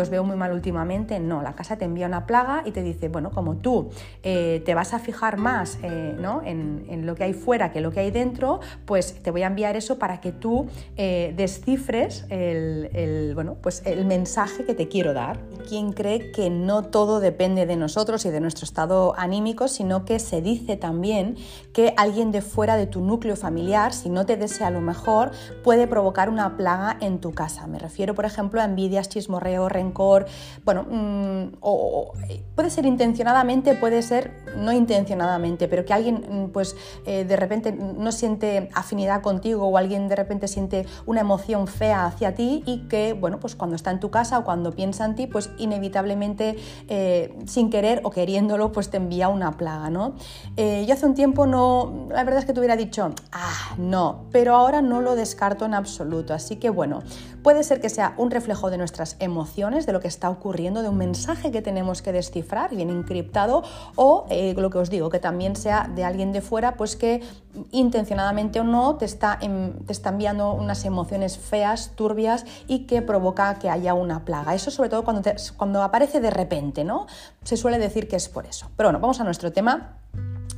os 0.00 0.10
veo 0.10 0.24
muy 0.24 0.36
mal 0.36 0.52
últimamente. 0.52 1.18
No, 1.18 1.42
la 1.42 1.54
casa 1.54 1.76
te 1.76 1.84
envía 1.84 2.06
una 2.06 2.26
plaga 2.26 2.62
y 2.64 2.70
te 2.70 2.82
dice, 2.82 3.08
bueno, 3.08 3.30
como 3.30 3.56
tú 3.56 3.90
te 4.22 4.74
vas 4.74 4.94
a 4.94 4.98
fijar 4.98 5.36
más 5.36 5.78
¿no? 6.18 6.42
en, 6.44 6.86
en, 6.88 7.06
lo 7.06 7.14
que 7.14 7.24
hay 7.24 7.34
fuera 7.34 7.72
que 7.72 7.80
lo 7.80 7.90
que 7.90 8.00
hay 8.00 8.10
dentro, 8.10 8.60
pues 8.84 9.22
te 9.22 9.30
voy 9.30 9.42
a 9.42 9.46
enviar 9.46 9.76
eso 9.76 9.98
para 9.98 10.20
que 10.20 10.32
tú 10.32 10.66
eh, 10.96 11.32
descifres 11.36 12.24
el, 12.28 13.32
bueno, 13.34 13.56
pues 13.60 13.82
el 13.84 14.04
mensaje 14.04 14.64
que 14.64 14.74
te 14.74 14.88
quiero 14.88 15.12
dar. 15.12 15.40
¿Quién 15.68 15.92
cree 15.92 16.32
que 16.32 16.50
no 16.50 16.82
todo 16.82 17.20
depende 17.20 17.66
de 17.66 17.76
nosotros 17.76 18.24
y 18.24 18.30
de 18.30 18.40
nuestro 18.40 18.64
estado 18.64 19.14
anímico, 19.16 19.68
sino 19.68 20.04
que 20.04 20.18
se 20.18 20.40
dice 20.42 20.76
también 20.76 21.31
que 21.72 21.94
alguien 21.96 22.32
de 22.32 22.42
fuera 22.42 22.76
de 22.76 22.86
tu 22.86 23.00
núcleo 23.00 23.36
familiar, 23.36 23.92
si 23.92 24.08
no 24.08 24.26
te 24.26 24.36
desea 24.36 24.70
lo 24.70 24.80
mejor, 24.80 25.30
puede 25.62 25.86
provocar 25.86 26.28
una 26.28 26.56
plaga 26.56 26.96
en 27.00 27.20
tu 27.20 27.32
casa. 27.32 27.66
Me 27.66 27.78
refiero, 27.78 28.14
por 28.14 28.24
ejemplo, 28.24 28.60
a 28.60 28.64
envidias, 28.64 29.08
chismorreo, 29.08 29.68
rencor, 29.68 30.26
bueno, 30.64 30.84
mm, 30.88 31.56
o, 31.60 32.12
puede 32.54 32.70
ser 32.70 32.86
intencionadamente, 32.86 33.74
puede 33.74 34.02
ser 34.02 34.32
no 34.56 34.72
intencionadamente, 34.72 35.68
pero 35.68 35.84
que 35.84 35.92
alguien 35.92 36.26
mm, 36.28 36.50
pues 36.50 36.76
eh, 37.06 37.24
de 37.24 37.36
repente 37.36 37.72
no 37.72 38.12
siente 38.12 38.68
afinidad 38.74 39.22
contigo 39.22 39.66
o 39.66 39.78
alguien 39.78 40.08
de 40.08 40.16
repente 40.16 40.48
siente 40.48 40.86
una 41.06 41.20
emoción 41.20 41.66
fea 41.66 42.06
hacia 42.06 42.34
ti 42.34 42.62
y 42.66 42.88
que, 42.88 43.12
bueno, 43.14 43.40
pues 43.40 43.56
cuando 43.56 43.76
está 43.76 43.90
en 43.90 44.00
tu 44.00 44.10
casa 44.10 44.38
o 44.38 44.44
cuando 44.44 44.72
piensa 44.72 45.04
en 45.04 45.14
ti, 45.14 45.26
pues 45.26 45.50
inevitablemente, 45.58 46.56
eh, 46.88 47.34
sin 47.46 47.70
querer 47.70 48.00
o 48.04 48.10
queriéndolo, 48.10 48.72
pues 48.72 48.90
te 48.90 48.96
envía 48.98 49.28
una 49.28 49.52
plaga, 49.56 49.90
¿no? 49.90 50.14
Eh, 50.56 50.84
yo 50.86 50.94
hace 50.94 51.06
un 51.06 51.14
tiempo 51.14 51.21
no, 51.26 52.08
la 52.10 52.24
verdad 52.24 52.40
es 52.40 52.44
que 52.44 52.52
te 52.52 52.60
hubiera 52.60 52.76
dicho, 52.76 53.14
ah, 53.32 53.74
no, 53.78 54.24
pero 54.32 54.54
ahora 54.54 54.82
no 54.82 55.00
lo 55.00 55.14
descarto 55.14 55.64
en 55.64 55.74
absoluto, 55.74 56.34
así 56.34 56.56
que 56.56 56.70
bueno, 56.70 57.02
puede 57.42 57.64
ser 57.64 57.80
que 57.80 57.88
sea 57.88 58.14
un 58.16 58.30
reflejo 58.30 58.70
de 58.70 58.78
nuestras 58.78 59.16
emociones, 59.18 59.86
de 59.86 59.92
lo 59.92 60.00
que 60.00 60.08
está 60.08 60.30
ocurriendo, 60.30 60.82
de 60.82 60.88
un 60.88 60.96
mensaje 60.96 61.50
que 61.50 61.62
tenemos 61.62 62.02
que 62.02 62.12
descifrar, 62.12 62.74
bien 62.74 62.90
encriptado, 62.90 63.62
o 63.96 64.26
eh, 64.30 64.54
lo 64.56 64.70
que 64.70 64.78
os 64.78 64.90
digo, 64.90 65.10
que 65.10 65.18
también 65.18 65.56
sea 65.56 65.90
de 65.94 66.04
alguien 66.04 66.32
de 66.32 66.40
fuera, 66.40 66.76
pues 66.76 66.96
que 66.96 67.22
intencionadamente 67.70 68.60
o 68.60 68.64
no 68.64 68.96
te 68.96 69.04
está, 69.04 69.38
te 69.38 69.92
está 69.92 70.10
enviando 70.10 70.52
unas 70.52 70.84
emociones 70.84 71.38
feas, 71.38 71.92
turbias 71.94 72.44
y 72.66 72.86
que 72.86 73.02
provoca 73.02 73.58
que 73.58 73.68
haya 73.68 73.94
una 73.94 74.24
plaga. 74.24 74.54
Eso 74.54 74.70
sobre 74.70 74.88
todo 74.88 75.04
cuando, 75.04 75.22
cuando 75.56 75.82
aparece 75.82 76.20
de 76.20 76.30
repente, 76.30 76.84
¿no? 76.84 77.06
Se 77.44 77.56
suele 77.56 77.78
decir 77.78 78.08
que 78.08 78.16
es 78.16 78.28
por 78.28 78.46
eso. 78.46 78.70
Pero 78.76 78.88
bueno, 78.88 79.00
vamos 79.00 79.20
a 79.20 79.24
nuestro 79.24 79.52
tema 79.52 79.98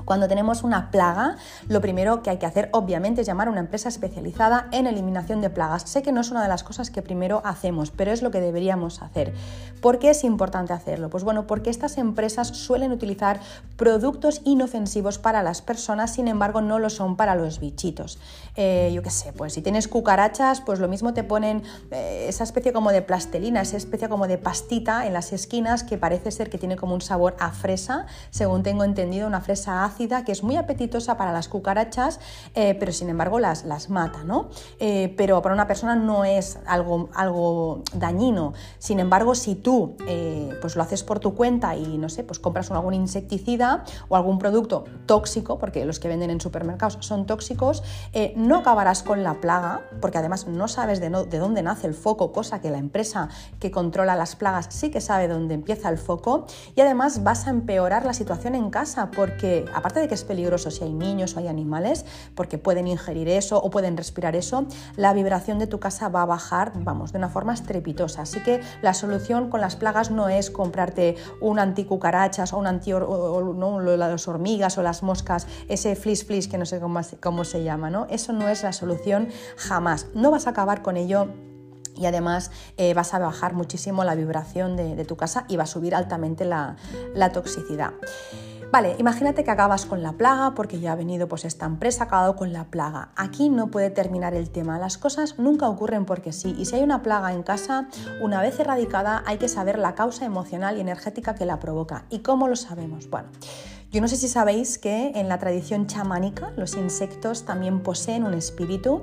cuando 0.05 0.29
tenemos 0.29 0.63
una 0.63 0.91
plaga, 0.91 1.37
lo 1.69 1.81
primero 1.81 2.23
que 2.23 2.31
hay 2.31 2.39
que 2.39 2.47
hacer 2.47 2.69
obviamente 2.73 3.23
es 3.23 3.27
llamar 3.27 3.49
a 3.49 3.51
una 3.51 3.61
empresa 3.61 3.89
especializada 3.89 4.69
en 4.73 4.87
eliminación 4.87 5.41
de 5.41 5.51
plagas. 5.51 5.83
Sé 5.83 6.03
que 6.03 6.13
no 6.13 6.21
es 6.21 6.31
una 6.31 6.43
de 6.43 6.49
las 6.49 6.63
cosas 6.63 6.91
que 6.91 7.03
primero 7.03 7.43
hacemos, 7.45 7.91
pero 7.91 8.13
es 8.13 8.23
lo 8.23 8.31
que 8.31 8.41
deberíamos 8.41 9.03
hacer. 9.03 9.35
¿Por 9.81 9.99
qué 9.99 10.11
es 10.11 10.25
importante 10.25 10.73
hacerlo? 10.73 11.11
Pues 11.11 11.25
bueno, 11.25 11.47
porque 11.47 11.71
estas 11.71 11.99
empresas 11.99 12.49
suelen 12.49 12.93
utilizar 12.93 13.41
productos 13.77 14.41
inofensivos 14.45 15.19
para 15.19 15.43
las 15.43 15.63
personas, 15.63 16.13
sin 16.13 16.29
embargo 16.29 16.61
no 16.61 16.79
lo 16.79 16.91
son 16.91 17.17
para 17.17 17.35
los 17.35 17.61
bichitos. 17.61 18.19
Eh, 18.57 18.93
yo 18.95 19.03
qué 19.03 19.11
sé, 19.11 19.33
pues 19.33 19.53
si 19.53 19.63
tienes 19.63 19.89
cucarachas, 19.89 20.61
pues 20.61 20.79
lo 20.79 20.89
mismo 20.89 21.13
te 21.13 21.25
ponen 21.25 21.63
eh, 21.91 22.27
esa 22.29 22.45
especie 22.45 22.73
como 22.73 22.93
de 22.93 23.03
plastelina, 23.03 23.61
esa 23.61 23.77
especie 23.77 24.09
como 24.09 24.27
de 24.27 24.39
pastita 24.39 25.07
en 25.07 25.13
las 25.13 25.33
esquinas 25.33 25.85
que 25.85 25.99
parece 25.99 26.31
ser 26.31 26.51
que 26.51 26.59
tiene 26.59 26.77
como 26.77 26.95
un 26.95 27.01
sabor 27.01 27.37
a 27.39 27.51
fresa, 27.51 28.07
según 28.31 28.63
tengo 28.63 28.85
entendido, 28.85 29.27
una 29.27 29.41
fresa 29.41 29.85
ácida 29.95 30.25
que 30.25 30.33
es 30.33 30.43
muy 30.43 30.57
apetitosa 30.57 31.17
para 31.17 31.33
las 31.33 31.49
cucarachas, 31.49 32.19
eh, 32.55 32.75
pero 32.79 32.93
sin 32.93 33.09
embargo 33.09 33.39
las, 33.39 33.65
las 33.65 33.91
mata, 33.91 34.25
¿no? 34.25 34.49
Eh, 34.81 35.15
pero 35.17 35.41
para 35.41 35.55
una 35.55 35.67
persona 35.67 35.95
no 35.95 36.25
es 36.25 36.59
algo, 36.67 37.09
algo 37.15 37.83
dañino. 37.95 38.55
Sin 38.79 38.99
embargo, 38.99 39.35
si 39.35 39.55
tú 39.55 39.97
eh, 40.09 40.51
pues 40.61 40.75
lo 40.75 40.83
haces 40.83 41.05
por 41.05 41.21
tu 41.21 41.35
cuenta 41.35 41.77
y 41.77 41.97
no 41.99 42.09
sé, 42.09 42.25
pues 42.25 42.39
compras 42.41 42.71
algún 42.71 42.95
insecticida 42.95 43.85
o 44.09 44.17
algún 44.17 44.39
producto 44.39 44.85
tóxico, 45.07 45.59
porque 45.59 45.85
los 45.85 46.01
que 46.01 46.09
venden 46.09 46.31
en 46.31 46.41
supermercados 46.41 46.99
son 47.01 47.27
tóxicos, 47.27 47.83
no 48.37 48.59
acabarás 48.59 49.03
con 49.03 49.23
la 49.23 49.35
plaga, 49.35 49.83
porque 50.01 50.19
además 50.19 50.47
no 50.49 50.67
sabes 50.67 50.99
de, 51.01 51.11
de 51.11 51.39
dónde 51.39 51.63
nace 51.63 51.87
el 51.87 51.95
foco, 51.95 52.33
cosa 52.33 52.61
que 52.61 52.71
la 52.71 52.79
empresa 52.79 53.29
que 53.61 53.71
controla 53.71 54.17
las 54.17 54.35
plagas 54.35 54.67
sí 54.71 54.91
que 54.91 55.01
sabe 55.01 55.29
dónde 55.29 55.55
empieza 55.55 55.89
el 55.89 55.99
foco, 55.99 56.47
y 56.75 56.81
además 56.81 57.23
vas 57.23 57.47
a 57.47 57.51
empeorar 57.51 58.05
la 58.05 58.15
situación 58.15 58.55
en 58.55 58.71
casa, 58.71 59.11
porque 59.11 59.65
aparte 59.85 60.01
de 60.01 60.09
que 60.09 60.15
es 60.15 60.25
peligroso 60.25 60.71
si 60.71 60.83
hay 60.83 60.95
niños 60.95 61.37
o 61.37 61.41
hay 61.41 61.47
animales, 61.47 62.07
porque 62.35 62.57
pueden 62.57 62.89
ingerir 62.89 63.29
eso 63.29 63.59
o 63.59 63.69
pueden 63.69 63.99
respirar 63.99 64.35
eso, 64.35 64.65
la 64.97 65.13
vibración 65.13 65.59
de 65.59 65.67
tu 65.67 65.79
casa 65.79 66.09
va 66.09 66.23
a 66.23 66.25
bajar, 66.25 66.73
vamos, 66.75 67.13
de 67.13 67.19
una 67.19 67.29
forma 67.29 67.53
estrepitosa. 67.53 68.23
Así 68.23 68.43
que 68.43 68.63
la 68.81 68.95
solución 68.95 69.51
con 69.51 69.61
las 69.61 69.77
plagas 69.77 70.11
no 70.11 70.31
es 70.31 70.51
comprarte 70.51 71.17
un 71.43 71.59
anticucarachas 71.59 72.55
o 72.55 72.57
un 72.57 72.67
anti 72.67 72.93
no, 72.93 73.79
las 73.79 74.27
hormigas 74.27 74.79
o 74.79 74.83
las 74.83 75.03
moscas, 75.03 75.47
ese 75.69 75.97
flis 75.97 76.25
flis 76.25 76.49
que 76.49 76.57
no 76.57 76.65
sé 76.65 76.81
cómo, 76.81 77.01
cómo 77.21 77.45
se 77.45 77.63
llama, 77.63 77.91
¿no? 77.91 78.07
Eso 78.09 78.33
no 78.33 78.49
es 78.49 78.63
la 78.63 78.73
solución 78.73 79.29
jamás. 79.59 80.07
No 80.15 80.31
vas 80.31 80.47
a 80.47 80.51
acabar 80.51 80.81
con 80.81 80.97
ello 80.97 81.29
y 81.95 82.07
además 82.07 82.51
eh, 82.79 82.95
vas 82.95 83.13
a 83.13 83.19
bajar 83.19 83.53
muchísimo 83.53 84.03
la 84.05 84.15
vibración 84.15 84.77
de, 84.77 85.05
tu 85.05 85.17
casa 85.17 85.45
y 85.47 85.57
va 85.57 85.65
a 85.65 85.67
subir 85.67 85.95
altamente 85.95 86.47
la, 86.47 86.77
la 87.15 87.33
toxicidad. 87.33 87.93
Vale, 88.75 88.97
imagínate 88.99 89.45
que 89.45 89.53
acabas 89.53 89.87
con 89.87 90.03
la 90.03 90.15
plaga 90.15 90.57
porque 90.57 90.81
ya 90.81 90.91
ha 90.91 90.97
venido 90.97 91.29
pues 91.29 91.45
esta 91.45 91.65
empresa, 91.65 92.03
ha 92.03 92.07
acabado 92.09 92.35
con 92.35 92.53
la 92.53 92.65
plaga. 92.65 93.11
Aquí 93.15 93.49
no 93.49 93.69
puede 93.69 93.89
terminar 93.89 94.35
el 94.35 94.51
tema. 94.51 94.81
Las 94.81 94.99
cosas 94.99 95.39
nunca 95.39 95.69
ocurren 95.69 96.05
porque 96.05 96.33
sí. 96.33 96.57
Y 96.59 96.65
si 96.65 96.75
hay 96.75 96.83
una 96.83 97.01
plaga 97.01 97.33
en 97.33 97.45
casa, 97.45 97.87
una 98.21 98.43
vez 98.43 98.59
erradicada 98.59 99.23
hay 99.27 99.39
que 99.39 99.47
saber 99.47 99.79
la 99.79 99.95
causa 99.95 100.25
emocional 100.25 100.77
y 100.77 100.81
energética 100.81 101.37
que 101.37 101.47
la 101.47 101.61
provoca. 101.61 102.07
¿Y 102.11 102.19
cómo 102.19 102.49
lo 102.49 102.57
sabemos? 102.57 103.09
Bueno. 103.09 103.29
Yo 103.93 104.01
no 104.01 104.09
sé 104.09 104.17
si 104.17 104.27
sabéis 104.27 104.77
que 104.77 105.13
en 105.15 105.29
la 105.29 105.39
tradición 105.39 105.87
chamánica 105.87 106.51
los 106.57 106.75
insectos 106.75 107.45
también 107.45 107.81
poseen 107.81 108.25
un 108.25 108.35
espíritu, 108.35 109.03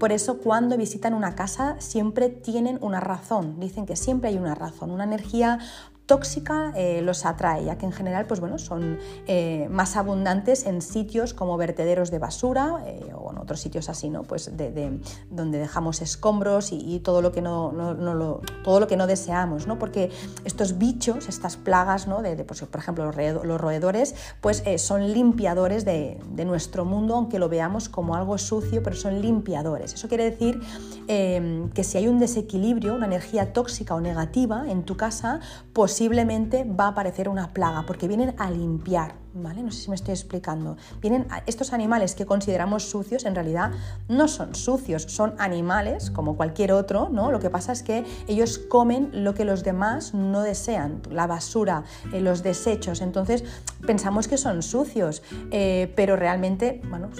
por 0.00 0.10
eso 0.10 0.38
cuando 0.38 0.76
visitan 0.76 1.14
una 1.14 1.36
casa 1.36 1.76
siempre 1.78 2.28
tienen 2.28 2.76
una 2.80 2.98
razón, 2.98 3.60
dicen 3.60 3.86
que 3.86 3.94
siempre 3.94 4.30
hay 4.30 4.38
una 4.38 4.56
razón, 4.56 4.90
una 4.90 5.04
energía 5.04 5.60
tóxica 6.06 6.72
eh, 6.76 7.00
los 7.02 7.24
atrae, 7.24 7.64
ya 7.64 7.78
que 7.78 7.86
en 7.86 7.92
general 7.92 8.26
pues 8.26 8.40
bueno, 8.40 8.58
son 8.58 8.98
eh, 9.26 9.68
más 9.70 9.96
abundantes 9.96 10.66
en 10.66 10.82
sitios 10.82 11.32
como 11.32 11.56
vertederos 11.56 12.10
de 12.10 12.18
basura 12.18 12.82
eh, 12.86 13.12
o 13.14 13.30
en 13.30 13.38
otros 13.38 13.60
sitios 13.60 13.88
así, 13.88 14.10
¿no? 14.10 14.22
pues 14.22 14.56
de, 14.56 15.00
donde 15.30 15.58
dejamos 15.58 16.02
escombros 16.02 16.72
y, 16.72 17.00
todo, 17.00 17.22
lo 17.22 17.32
que 17.32 17.40
no, 17.40 17.72
lo, 17.72 18.40
todo 18.64 18.80
lo 18.80 18.86
que 18.86 18.96
no 18.96 19.06
deseamos, 19.06 19.66
¿no? 19.66 19.78
porque 19.78 20.10
estos 20.44 20.78
bichos, 20.78 21.28
estas 21.28 21.56
plagas, 21.56 22.06
¿no? 22.06 22.22
de, 22.22 22.36
pues, 22.44 22.62
por 22.62 22.80
ejemplo 22.80 23.10
los 23.44 23.60
roedores, 23.60 24.14
pues 24.40 24.62
son 24.76 25.12
limpiadores 25.12 25.84
de, 25.84 26.18
nuestro 26.42 26.84
mundo, 26.84 27.14
aunque 27.14 27.38
lo 27.38 27.48
veamos 27.48 27.88
como 27.88 28.16
algo 28.16 28.36
sucio, 28.36 28.82
pero 28.82 28.96
son 28.96 29.22
limpiadores. 29.22 29.94
Eso 29.94 30.08
quiere 30.08 30.24
decir 30.24 30.60
que 31.06 31.84
si 31.84 31.98
hay 31.98 32.08
un 32.08 32.18
desequilibrio, 32.18 32.94
una 32.94 33.06
energía 33.06 33.52
tóxica 33.52 33.94
o 33.94 34.00
negativa 34.00 34.64
en 34.68 34.82
tu 34.82 34.96
casa, 34.96 35.38
pues 35.72 35.91
posiblemente 35.92 36.64
va 36.64 36.86
a 36.86 36.88
aparecer 36.88 37.28
una 37.28 37.52
plaga, 37.52 37.84
porque 37.86 38.08
vienen 38.08 38.34
a 38.38 38.50
limpiar, 38.50 39.16
¿vale? 39.34 39.62
No 39.62 39.70
sé 39.70 39.82
si 39.82 39.90
me 39.90 39.96
estoy 39.96 40.14
explicando. 40.14 40.76
Vienen 41.00 41.26
estos 41.46 41.72
animales 41.72 42.14
que 42.14 42.26
consideramos 42.26 42.84
sucios, 42.84 43.24
en 43.24 43.34
realidad 43.34 43.70
no 44.08 44.28
son 44.28 44.54
sucios, 44.54 45.04
son 45.04 45.34
animales 45.38 46.10
como 46.10 46.36
cualquier 46.36 46.72
otro, 46.72 47.08
¿no? 47.08 47.30
Lo 47.30 47.40
que 47.40 47.50
pasa 47.50 47.72
es 47.72 47.82
que 47.82 48.04
ellos 48.28 48.58
comen 48.58 49.10
lo 49.12 49.34
que 49.34 49.44
los 49.44 49.62
demás 49.62 50.14
no 50.14 50.42
desean, 50.42 51.02
la 51.10 51.26
basura, 51.26 51.84
eh, 52.12 52.20
los 52.20 52.42
desechos. 52.42 53.00
Entonces 53.00 53.44
pensamos 53.86 54.28
que 54.28 54.36
son 54.36 54.62
sucios, 54.62 55.22
eh, 55.50 55.92
pero 55.96 56.16
realmente, 56.16 56.80
bueno, 56.88 57.10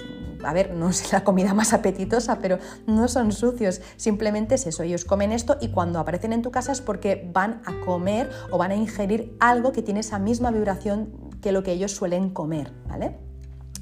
a 0.43 0.53
ver, 0.53 0.73
no 0.73 0.89
es 0.89 1.11
la 1.11 1.23
comida 1.23 1.53
más 1.53 1.73
apetitosa, 1.73 2.39
pero 2.39 2.59
no 2.85 3.07
son 3.07 3.31
sucios, 3.31 3.81
simplemente 3.95 4.55
es 4.55 4.67
eso, 4.67 4.83
ellos 4.83 5.05
comen 5.05 5.31
esto 5.31 5.57
y 5.61 5.69
cuando 5.69 5.99
aparecen 5.99 6.33
en 6.33 6.41
tu 6.41 6.51
casa 6.51 6.71
es 6.71 6.81
porque 6.81 7.29
van 7.33 7.61
a 7.65 7.79
comer 7.85 8.29
o 8.51 8.57
van 8.57 8.71
a 8.71 8.75
ingerir 8.75 9.35
algo 9.39 9.71
que 9.71 9.81
tiene 9.81 10.01
esa 10.01 10.19
misma 10.19 10.51
vibración 10.51 11.32
que 11.43 11.51
lo 11.51 11.61
que 11.61 11.73
ellos 11.73 11.91
suelen 11.91 12.31
comer, 12.31 12.71
¿vale? 12.87 13.15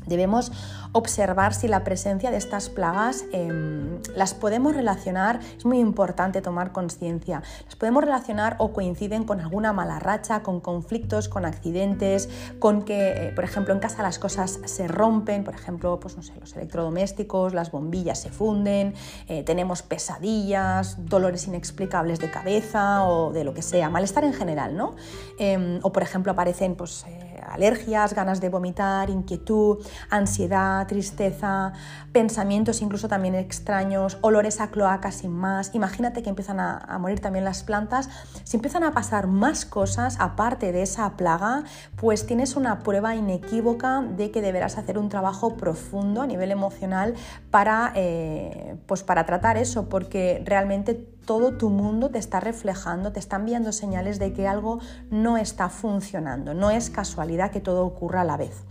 Debemos 0.06 0.52
observar 0.94 1.54
si 1.54 1.68
la 1.68 1.84
presencia 1.84 2.32
de 2.32 2.38
estas 2.38 2.70
plagas 2.70 3.26
em, 3.32 4.00
las 4.16 4.34
podemos 4.34 4.76
relacionar, 4.76 5.40
es 5.56 5.64
muy 5.64 5.80
importante 5.80 6.42
tomar 6.42 6.72
conciencia, 6.72 7.44
las 7.66 7.76
podemos 7.76 8.04
relacionar 8.04 8.56
o 8.58 8.74
coinciden 8.74 9.24
con 9.24 9.40
alguna 9.40 9.74
mala 9.74 10.00
racha, 10.00 10.42
con 10.42 10.60
conflictos, 10.60 11.30
con 11.30 11.46
accidentes, 11.46 12.30
con 12.60 12.82
que, 12.82 13.28
eh, 13.28 13.32
por 13.36 13.44
ejemplo, 13.44 13.74
en 13.74 13.80
casa 13.80 14.02
las 14.02 14.18
cosas 14.18 14.60
se 14.66 14.88
rompen, 14.88 15.44
por 15.44 15.54
ejemplo, 15.54 16.00
pues 16.00 16.18
no 16.18 16.24
sé, 16.24 16.34
los 16.40 16.56
electrodomésticos, 16.56 17.54
las 17.54 17.72
bombillas 17.72 18.20
se 18.20 18.32
funden, 18.32 18.96
eh, 19.28 19.44
tenemos 19.44 19.84
pesadillas, 19.84 20.98
dolores 21.06 21.48
inexplicables 21.48 22.20
de 22.20 22.32
cabeza 22.32 23.06
o 23.06 23.32
de 23.32 23.44
lo 23.44 23.54
que 23.54 23.62
sea, 23.62 23.90
malestar 23.90 24.24
en 24.24 24.34
general, 24.34 24.76
¿no? 24.76 24.96
Em, 25.38 25.80
o 25.84 25.92
por 25.92 26.02
ejemplo 26.02 26.32
aparecen 26.32 26.76
pues, 26.76 27.06
eh, 27.08 27.31
alergias, 27.54 28.14
ganas 28.14 28.42
de 28.42 28.50
vomitar, 28.50 29.10
inquietud, 29.10 29.78
ansiedad, 30.10 30.88
tristeza, 30.88 31.74
pensamientos 32.12 32.82
incluso 32.82 33.08
también 33.08 33.36
extraños, 33.36 34.18
olores 34.22 34.62
a 34.62 34.70
cloaca 34.70 35.12
sin 35.12 35.32
más. 35.32 35.74
Imagínate 35.74 36.24
que 36.24 36.30
empiezan 36.30 36.60
a, 36.60 36.98
morir 37.00 37.20
también 37.20 37.46
las 37.46 37.64
plantas. 37.64 38.10
Si 38.44 38.58
empiezan 38.58 38.84
a 38.84 38.94
pasar 38.94 39.28
más 39.28 39.66
cosas 39.66 40.18
aparte 40.20 40.72
de 40.72 40.84
esa 40.84 41.18
plaga, 41.18 41.64
pues 41.96 42.26
tienes 42.26 42.56
una 42.56 42.80
prueba 42.80 43.16
inequívoca 43.16 44.02
de 44.02 44.32
que 44.32 44.42
deberás 44.42 44.78
hacer 44.78 44.98
un 44.98 45.10
trabajo 45.10 45.58
profundo 45.58 46.22
a 46.22 46.28
nivel 46.28 46.52
emocional 46.52 47.16
para, 47.50 47.92
eh, 47.96 48.76
pues 48.86 49.04
para 49.04 49.26
tratar 49.26 49.58
eso, 49.58 49.90
porque 49.90 50.42
realmente 50.46 51.08
todo 51.26 51.58
tu 51.58 51.70
mundo 51.70 52.10
te 52.10 52.20
está 52.20 52.40
reflejando, 52.40 53.12
te 53.12 53.20
está 53.20 53.38
enviando 53.38 53.72
señales 53.72 54.20
de 54.20 54.34
que 54.34 54.48
algo 54.48 54.80
no 55.10 55.38
está 55.38 55.70
funcionando. 55.70 56.54
No 56.54 56.72
es 56.72 56.90
casualidad 56.90 57.52
que 57.52 57.60
todo 57.60 57.86
ocurra 57.86 58.22
a 58.22 58.26
la 58.26 58.38
vez. 58.38 58.64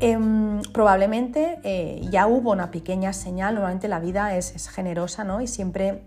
Em, 0.00 0.62
probablemente 0.72 1.60
eh, 1.62 2.00
ya 2.10 2.26
hubo 2.26 2.52
una 2.52 2.70
pequeña 2.70 3.12
señal, 3.12 3.54
normalmente 3.54 3.86
la 3.86 4.00
vida 4.00 4.34
es, 4.34 4.68
generosa 4.70 5.24
¿no? 5.24 5.42
y 5.42 5.46
siempre 5.46 6.04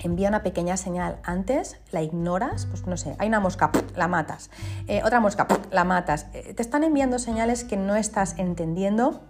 envía 0.00 0.28
una 0.28 0.42
pequeña 0.42 0.76
señal 0.76 1.18
antes, 1.22 1.76
la 1.92 2.02
ignoras, 2.02 2.66
pues 2.66 2.86
no 2.86 2.96
sé, 2.96 3.14
hay 3.18 3.28
una 3.28 3.38
mosca, 3.38 3.70
la 3.94 4.08
matas, 4.08 4.50
eh, 4.88 5.02
otra 5.04 5.20
mosca, 5.20 5.46
la 5.70 5.84
matas. 5.84 6.26
Eh, 6.32 6.54
te 6.54 6.62
están 6.62 6.82
enviando 6.82 7.20
señales 7.20 7.62
que 7.62 7.76
no 7.76 7.94
estás 7.94 8.34
entendiendo 8.36 9.20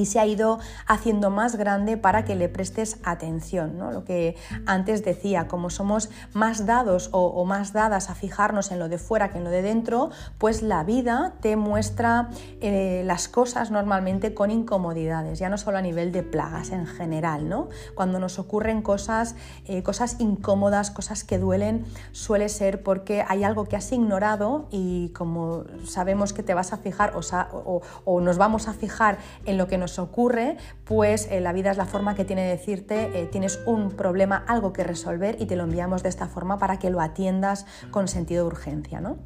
y 0.00 0.06
se 0.06 0.18
ha 0.18 0.26
ido 0.26 0.58
haciendo 0.86 1.30
más 1.30 1.56
grande 1.56 1.98
para 1.98 2.24
que 2.24 2.34
le 2.34 2.48
prestes 2.48 2.98
atención. 3.04 3.76
¿no? 3.76 3.92
Lo 3.92 4.04
que 4.04 4.34
antes 4.64 5.04
decía, 5.04 5.46
como 5.46 5.68
somos 5.68 6.08
más 6.32 6.64
dados 6.64 7.10
o, 7.12 7.44
más 7.44 7.72
dadas 7.72 8.08
a 8.08 8.14
fijarnos 8.14 8.70
en 8.70 8.78
lo 8.78 8.88
de 8.88 8.96
fuera 8.96 9.30
que 9.30 9.38
en 9.38 9.44
lo 9.44 9.50
de 9.50 9.60
dentro, 9.60 10.10
pues 10.38 10.62
la 10.62 10.84
vida 10.84 11.34
te 11.40 11.56
muestra 11.56 12.30
eh, 12.60 13.02
las 13.04 13.28
cosas 13.28 13.70
normalmente 13.70 14.32
con 14.32 14.50
incomodidades, 14.50 15.38
ya 15.38 15.50
no 15.50 15.58
solo 15.58 15.78
a 15.78 15.82
nivel 15.82 16.12
de 16.12 16.22
plagas 16.22 16.70
en 16.70 16.86
general. 16.86 17.48
¿no? 17.48 17.68
Cuando 17.94 18.18
nos 18.18 18.38
ocurren 18.38 18.80
cosas, 18.80 19.34
eh, 19.66 19.82
cosas 19.82 20.16
incómodas, 20.18 20.90
cosas 20.90 21.24
que 21.24 21.38
duelen, 21.38 21.84
suele 22.12 22.48
ser 22.48 22.82
porque 22.82 23.22
hay 23.28 23.44
algo 23.44 23.66
que 23.66 23.76
has 23.76 23.92
ignorado 23.92 24.66
y 24.70 25.10
como 25.10 25.64
sabemos 25.84 26.32
que 26.32 26.42
te 26.42 26.54
vas 26.54 26.72
a 26.72 26.78
fijar 26.78 27.12
o, 27.14 27.82
o 28.04 28.20
nos 28.20 28.38
vamos 28.38 28.66
a 28.66 28.72
fijar 28.72 29.18
en 29.44 29.58
lo 29.58 29.66
que 29.66 29.78
nos 29.78 29.89
ocurre, 29.98 30.56
pues 30.84 31.28
eh, 31.30 31.40
la 31.40 31.52
vida 31.52 31.70
es 31.70 31.76
la 31.76 31.86
forma 31.86 32.14
que 32.14 32.24
tiene 32.24 32.42
de 32.42 32.50
decirte, 32.50 33.10
eh, 33.20 33.26
tienes 33.26 33.60
un 33.66 33.90
problema, 33.90 34.44
algo 34.46 34.72
que 34.72 34.84
resolver 34.84 35.36
y 35.40 35.46
te 35.46 35.56
lo 35.56 35.64
enviamos 35.64 36.02
de 36.02 36.08
esta 36.08 36.28
forma 36.28 36.58
para 36.58 36.78
que 36.78 36.90
lo 36.90 37.00
atiendas 37.00 37.66
con 37.90 38.08
sentido 38.08 38.44
de 38.44 38.48
urgencia. 38.48 39.00
¿no? 39.00 39.18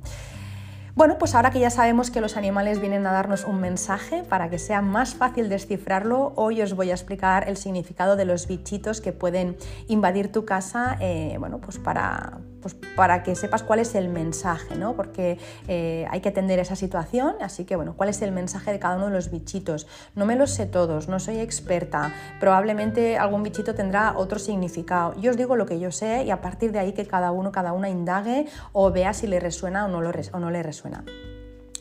Bueno, 0.97 1.19
pues 1.19 1.35
ahora 1.35 1.51
que 1.51 1.59
ya 1.59 1.71
sabemos 1.71 2.13
que 2.13 2.21
los 2.21 2.37
animales 2.37 2.81
vienen 2.81 3.05
a 3.09 3.13
darnos 3.13 3.45
un 3.47 3.61
mensaje 3.61 4.23
para 4.23 4.49
que 4.49 4.61
sea 4.61 4.81
más 4.81 5.17
fácil 5.17 5.49
descifrarlo, 5.49 6.33
hoy 6.37 6.63
os 6.63 6.75
voy 6.75 6.91
a 6.91 6.95
explicar 6.95 7.49
el 7.49 7.57
significado 7.57 8.15
de 8.15 8.25
los 8.25 8.47
bichitos 8.47 9.01
que 9.01 9.13
pueden 9.13 9.57
invadir 9.89 10.31
tu 10.31 10.45
casa, 10.45 10.97
eh, 11.01 11.35
bueno, 11.41 11.61
pues 11.61 11.79
para, 11.79 12.39
pues 12.65 12.75
para 12.97 13.23
que 13.23 13.35
sepas 13.35 13.63
cuál 13.63 13.79
es 13.79 13.95
el 13.95 14.09
mensaje, 14.09 14.75
¿no? 14.75 14.97
Porque 14.97 15.37
eh, 15.69 16.07
hay 16.11 16.23
que 16.23 16.31
atender 16.31 16.59
esa 16.59 16.77
situación, 16.77 17.35
así 17.43 17.67
que 17.67 17.77
bueno, 17.77 17.93
cuál 17.95 18.09
es 18.09 18.23
el 18.23 18.33
mensaje 18.33 18.73
de 18.73 18.79
cada 18.79 18.97
uno 18.97 19.09
de 19.09 19.13
los 19.13 19.31
bichitos. 19.31 19.87
No 20.15 20.25
me 20.25 20.35
los 20.35 20.51
sé 20.51 20.65
todos, 20.65 21.07
no 21.07 21.21
soy 21.21 21.41
experta, 21.41 22.15
probablemente 22.41 23.19
algún 23.19 23.43
bichito 23.43 23.75
tendrá 23.75 24.15
otro 24.17 24.39
significado. 24.39 25.15
Yo 25.21 25.33
os 25.33 25.37
digo 25.37 25.57
lo 25.57 25.67
que 25.67 25.79
yo 25.79 25.93
sé 25.93 26.25
y 26.25 26.31
a 26.31 26.41
partir 26.41 26.73
de 26.73 26.79
ahí 26.79 26.93
que 26.93 27.07
cada 27.07 27.33
uno, 27.33 27.53
cada 27.53 27.75
una 27.75 27.91
indague 27.91 28.47
o 28.73 28.91
vea 28.91 29.13
si 29.13 29.27
le 29.27 29.41
resuena 29.41 29.85
o 29.85 29.89
no, 29.89 30.01
lo, 30.01 30.11
o 30.33 30.39
no 30.39 30.51
le 30.51 30.63
resuena. 30.63 31.05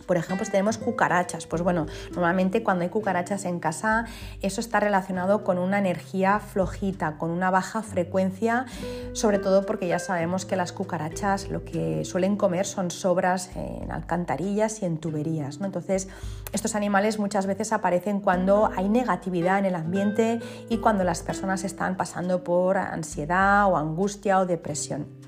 Por 0.05 0.17
ejemplo, 0.17 0.45
si 0.45 0.51
tenemos 0.51 0.77
cucarachas, 0.77 1.45
pues 1.45 1.61
bueno, 1.61 1.85
normalmente 2.11 2.63
cuando 2.63 2.83
hay 2.83 2.89
cucarachas 2.89 3.45
en 3.45 3.59
casa, 3.59 4.05
eso 4.41 4.61
está 4.61 4.79
relacionado 4.79 5.43
con 5.43 5.57
una 5.57 5.79
energía 5.79 6.39
flojita, 6.39 7.17
con 7.17 7.31
una 7.31 7.51
baja 7.51 7.81
frecuencia, 7.81 8.65
sobre 9.13 9.39
todo 9.39 9.65
porque 9.65 9.87
ya 9.87 9.99
sabemos 9.99 10.45
que 10.45 10.55
las 10.55 10.71
cucarachas 10.71 11.49
lo 11.49 11.63
que 11.63 12.05
suelen 12.05 12.35
comer 12.35 12.65
son 12.65 12.91
sobras 12.91 13.49
en 13.55 13.91
alcantarillas 13.91 14.81
y 14.81 14.85
en 14.85 14.97
tuberías. 14.97 15.59
Entonces, 15.61 16.09
estos 16.51 16.75
animales 16.75 17.19
muchas 17.19 17.45
veces 17.45 17.73
aparecen 17.73 18.19
cuando 18.19 18.69
hay 18.75 18.89
negatividad 18.89 19.59
en 19.59 19.65
el 19.65 19.75
ambiente 19.75 20.39
y 20.69 20.77
cuando 20.77 21.03
las 21.03 21.23
personas 21.23 21.63
están 21.63 21.97
pasando 21.97 22.43
por 22.43 22.77
ansiedad 22.77 23.65
o 23.71 23.77
angustia 23.77 24.39
o 24.39 24.45
depresión. 24.45 25.22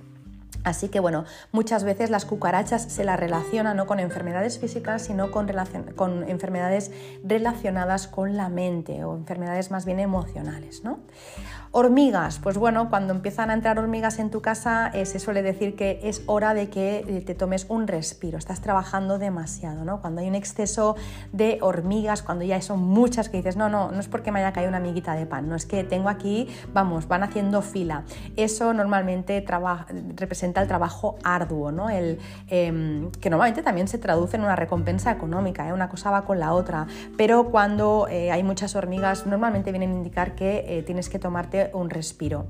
Así 0.63 0.89
que 0.89 0.99
bueno, 0.99 1.25
muchas 1.51 1.83
veces 1.83 2.09
las 2.09 2.25
cucarachas 2.25 2.83
se 2.83 3.03
las 3.03 3.19
relacionan 3.19 3.77
no 3.77 3.85
con 3.85 3.99
enfermedades 3.99 4.59
físicas, 4.59 5.03
sino 5.03 5.31
con, 5.31 5.49
enfermedades 6.27 6.91
relacionadas 7.23 8.07
con 8.07 8.35
la 8.35 8.49
mente 8.49 9.03
o 9.03 9.15
enfermedades 9.15 9.71
más 9.71 9.85
bien 9.85 9.99
emocionales. 9.99 10.83
¿no? 10.83 10.99
Hormigas, 11.77 12.39
pues 12.39 12.57
bueno, 12.57 12.89
cuando 12.89 13.13
empiezan 13.13 13.49
a 13.49 13.53
entrar 13.53 13.77
hormigas 13.77 14.19
en 14.19 14.29
tu 14.31 14.41
casa 14.41 14.89
eh, 14.93 15.05
se 15.05 15.19
suele 15.19 15.41
decir 15.41 15.75
que 15.75 15.99
es 16.03 16.23
hora 16.25 16.53
de 16.53 16.69
que 16.69 17.03
eh, 17.05 17.19
te 17.19 17.35
tomes 17.35 17.65
un 17.67 17.85
respiro, 17.85 18.37
estás 18.37 18.61
trabajando 18.61 19.19
demasiado, 19.19 19.83
¿no? 19.83 19.99
Cuando 19.99 20.21
hay 20.21 20.29
un 20.29 20.35
exceso 20.35 20.95
de 21.33 21.57
hormigas, 21.59 22.21
cuando 22.21 22.45
ya 22.45 22.61
son 22.61 22.79
muchas 22.79 23.27
que 23.27 23.35
dices, 23.35 23.57
no, 23.57 23.67
no, 23.67 23.91
no 23.91 23.99
es 23.99 24.07
porque 24.07 24.31
me 24.31 24.39
haya 24.39 24.53
caído 24.53 24.69
una 24.69 24.77
amiguita 24.77 25.15
de 25.15 25.25
pan, 25.25 25.49
no 25.49 25.55
es 25.57 25.65
que 25.65 25.83
tengo 25.83 26.07
aquí, 26.07 26.47
vamos, 26.73 27.09
van 27.09 27.23
haciendo 27.23 27.61
fila. 27.61 28.05
Eso 28.37 28.73
normalmente 28.73 29.45
representa 30.15 30.61
el 30.61 30.69
trabajo 30.69 31.17
arduo, 31.25 31.73
¿no? 31.73 31.89
El, 31.89 32.19
em, 32.47 33.11
que 33.11 33.29
normalmente 33.29 33.63
también 33.63 33.89
se 33.89 33.97
traduce 33.97 34.37
en 34.37 34.43
una 34.43 34.55
recompensa 34.55 35.11
económica, 35.11 35.67
¿eh? 35.67 35.73
una 35.73 35.89
cosa 35.89 36.09
va 36.09 36.21
con 36.21 36.39
la 36.39 36.53
otra, 36.53 36.87
pero 37.17 37.51
cuando 37.51 38.05
hay 38.05 38.43
muchas 38.43 38.77
hormigas 38.77 39.25
normalmente 39.25 39.73
vienen 39.73 39.91
a 39.91 39.95
indicar 39.95 40.35
que 40.35 40.81
tienes 40.87 41.09
que 41.09 41.19
tomarte 41.19 41.64
un 41.73 41.89
respiro. 41.89 42.47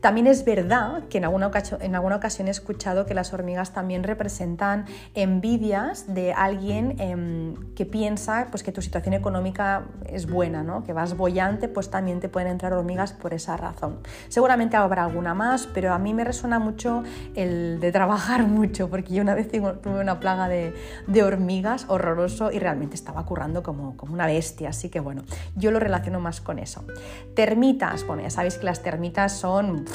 También 0.00 0.26
es 0.26 0.44
verdad 0.44 1.04
que 1.08 1.18
en 1.18 1.24
alguna, 1.24 1.46
ocasión, 1.46 1.80
en 1.82 1.94
alguna 1.94 2.16
ocasión 2.16 2.48
he 2.48 2.50
escuchado 2.50 3.06
que 3.06 3.14
las 3.14 3.32
hormigas 3.32 3.72
también 3.72 4.02
representan 4.02 4.86
envidias 5.14 6.12
de 6.12 6.32
alguien 6.32 6.96
em, 7.00 7.54
que 7.74 7.86
piensa 7.86 8.48
pues, 8.50 8.62
que 8.62 8.72
tu 8.72 8.82
situación 8.82 9.14
económica 9.14 9.84
es 10.06 10.26
buena, 10.26 10.62
¿no? 10.62 10.84
que 10.84 10.92
vas 10.92 11.16
bollante, 11.16 11.68
pues 11.68 11.90
también 11.90 12.20
te 12.20 12.28
pueden 12.28 12.48
entrar 12.48 12.72
hormigas 12.72 13.12
por 13.12 13.34
esa 13.34 13.56
razón. 13.56 13.98
Seguramente 14.28 14.76
habrá 14.76 15.04
alguna 15.04 15.34
más, 15.34 15.66
pero 15.66 15.92
a 15.92 15.98
mí 15.98 16.14
me 16.14 16.24
resuena 16.24 16.58
mucho 16.58 17.02
el 17.34 17.80
de 17.80 17.92
trabajar 17.92 18.46
mucho, 18.46 18.88
porque 18.88 19.14
yo 19.14 19.22
una 19.22 19.34
vez 19.34 19.50
tuve 19.50 20.00
una 20.00 20.20
plaga 20.20 20.48
de, 20.48 20.74
hormigas 21.26 21.86
horroroso 21.88 22.52
y 22.52 22.58
realmente 22.58 22.94
estaba 22.94 23.24
currando 23.24 23.62
como, 23.62 23.96
como 23.96 24.12
una 24.12 24.26
bestia, 24.26 24.68
así 24.68 24.90
que 24.90 25.00
bueno, 25.00 25.22
yo 25.56 25.70
lo 25.70 25.80
relaciono 25.80 26.20
más 26.20 26.40
con 26.40 26.58
eso. 26.58 26.84
Termitas, 27.34 28.06
bueno, 28.06 28.22
ya 28.22 28.30
sabéis 28.30 28.58
que 28.58 28.64
las 28.64 28.82
termitas 28.82 29.32
son 29.32 29.85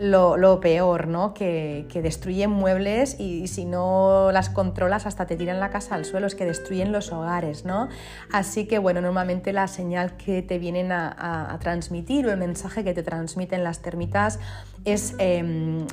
lo, 0.00 0.60
peor, 0.60 1.08
¿no? 1.08 1.34
Que, 1.34 1.86
destruyen 2.02 2.50
muebles 2.50 3.20
y, 3.20 3.48
si 3.48 3.66
no 3.66 4.30
las 4.32 4.48
controlas 4.48 5.06
hasta 5.06 5.26
te 5.26 5.36
tiran 5.36 5.60
la 5.60 5.70
casa 5.70 5.94
al 5.94 6.04
suelo, 6.04 6.26
es 6.26 6.34
que 6.34 6.46
destruyen 6.46 6.90
los 6.90 7.12
hogares, 7.12 7.64
¿no? 7.64 7.88
Así 8.32 8.66
que 8.66 8.78
bueno, 8.78 9.02
normalmente 9.02 9.52
la 9.52 9.68
señal 9.68 10.16
que 10.16 10.42
te 10.42 10.58
vienen 10.58 10.90
a, 10.92 11.58
transmitir 11.60 12.26
o 12.26 12.30
el 12.30 12.38
mensaje 12.38 12.82
que 12.84 12.94
te 12.94 13.02
transmiten 13.02 13.62
las 13.62 13.80
termitas 13.80 14.38
es 14.86 15.14
em, 15.18 15.86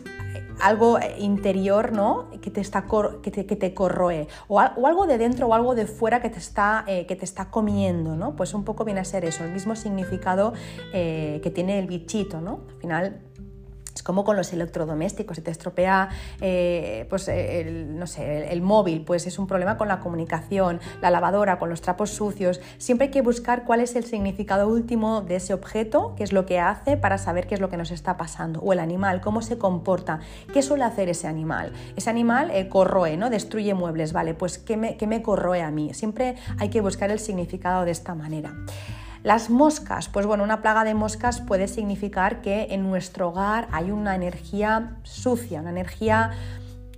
algo 0.60 1.00
interior, 1.18 1.92
¿no? 1.92 2.30
Que 2.42 2.52
te, 2.52 2.62
está 2.62 2.86
que 3.22 3.32
te, 3.32 3.74
corroe, 3.74 4.28
o, 4.48 4.60
algo 4.60 5.08
de 5.08 5.18
dentro 5.18 5.48
o 5.48 5.54
algo 5.54 5.76
de 5.76 5.86
fuera 5.86 6.22
que 6.22 6.30
te 6.30 6.40
está, 6.40 6.84
eh, 6.88 7.06
que 7.06 7.16
te 7.16 7.26
está 7.26 7.50
comiendo, 7.50 8.16
¿no? 8.16 8.36
Pues 8.36 8.54
un 8.54 8.64
poco 8.64 8.86
viene 8.86 9.00
a 9.00 9.06
ser 9.06 9.26
eso, 9.26 9.44
el 9.44 9.52
mismo 9.52 9.76
significado 9.76 10.54
eh, 10.94 11.40
que 11.44 11.52
tiene 11.52 11.80
el 11.80 11.88
bichito, 11.88 12.42
¿no? 12.42 12.62
Al 12.70 12.82
final 12.82 13.27
es 13.98 14.04
como 14.04 14.24
con 14.24 14.38
los 14.38 14.54
electrodomésticos, 14.54 15.38
si 15.38 15.42
te 15.42 15.52
estropea 15.52 16.10
eh, 16.40 17.08
pues, 17.10 17.28
el, 17.28 17.98
no 17.98 18.06
sé, 18.06 18.52
el, 18.52 18.62
móvil, 18.62 19.04
pues 19.04 19.26
es 19.26 19.40
un 19.40 19.48
problema 19.48 19.78
con 19.78 19.88
la 19.88 20.00
comunicación, 20.00 20.80
la 21.02 21.10
lavadora, 21.10 21.58
con 21.58 21.70
los 21.70 21.82
trapos 21.82 22.12
sucios. 22.12 22.62
Siempre 22.78 23.08
hay 23.08 23.12
que 23.12 23.22
buscar 23.22 23.66
cuál 23.66 23.82
es 23.82 23.96
el 23.96 24.04
significado 24.04 24.68
último 24.68 25.22
de 25.22 25.38
ese 25.38 25.54
objeto, 25.54 26.14
qué 26.16 26.24
es 26.24 26.32
lo 26.32 26.46
que 26.46 26.60
hace 26.60 26.96
para 26.96 27.18
saber 27.18 27.48
qué 27.48 27.56
es 27.56 27.62
lo 27.62 27.70
que 27.70 27.78
nos 27.78 27.92
está 27.92 28.18
pasando. 28.18 28.60
O 28.62 28.72
el 28.72 28.80
animal, 28.80 29.20
cómo 29.20 29.42
se 29.42 29.58
comporta, 29.58 30.20
qué 30.54 30.62
suele 30.62 30.84
hacer 30.84 31.10
ese 31.10 31.28
animal. 31.28 31.74
Ese 31.96 32.10
animal 32.10 32.52
eh, 32.52 32.70
corroe, 32.70 33.18
¿no? 33.18 33.32
destruye 33.32 33.74
muebles, 33.74 34.14
¿vale? 34.14 34.36
Pues 34.36 34.60
¿qué 34.60 34.78
me, 34.78 34.96
qué 34.98 35.08
me 35.08 35.24
corroe 35.24 35.64
a 35.64 35.72
mí? 35.72 35.94
Siempre 35.96 36.36
hay 36.60 36.70
que 36.70 36.82
buscar 36.82 37.10
el 37.10 37.20
significado 37.20 37.84
de 37.84 37.92
esta 37.92 38.14
manera. 38.14 38.54
Las 39.28 39.50
moscas, 39.50 40.08
pues 40.08 40.26
bueno, 40.26 40.46
una 40.46 40.62
plaga 40.62 40.86
de 40.86 40.94
moscas 40.94 41.42
puede 41.42 41.68
significar 41.68 42.40
que 42.40 42.68
en 42.70 42.84
nuestro 42.84 43.28
hogar 43.28 43.68
hay 43.74 43.92
una 43.92 44.16
energía 44.16 44.96
sucia, 45.04 45.60
una 45.60 45.72
energía 45.72 46.32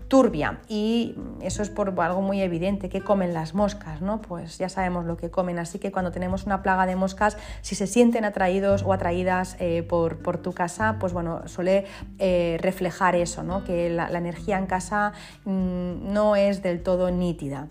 turbia 0.10 0.60
y 0.68 1.16
eso 1.42 1.64
es 1.64 1.72
por 1.72 2.00
algo 2.00 2.22
muy 2.22 2.40
evidente 2.44 2.88
que 2.88 3.02
comen 3.02 3.34
las 3.34 3.56
moscas, 3.56 4.04
¿no? 4.04 4.22
Pues 4.22 4.60
ya 4.60 4.70
sabemos 4.70 5.06
lo 5.06 5.18
que 5.18 5.32
comen, 5.32 5.58
así 5.58 5.80
que 5.80 5.92
cuando 5.92 6.12
tenemos 6.12 6.46
una 6.46 6.62
plaga 6.62 6.86
de 6.86 6.96
moscas, 6.96 7.36
si 7.64 7.74
se 7.74 7.88
sienten 7.88 8.24
atraídos 8.26 8.84
o 8.84 8.94
atraídas 8.94 9.56
eh, 9.60 9.82
por, 9.82 10.38
tu 10.38 10.54
casa, 10.54 10.98
pues 11.00 11.14
bueno, 11.14 11.48
suele 11.48 11.86
eh, 12.20 12.60
reflejar 12.62 13.16
eso, 13.16 13.42
¿no? 13.42 13.64
Que 13.64 13.90
la, 13.90 14.08
energía 14.16 14.60
en 14.60 14.68
casa 14.68 15.14
mm, 15.46 16.14
no 16.14 16.36
es 16.36 16.62
del 16.62 16.84
todo 16.84 17.10
nítida. 17.10 17.70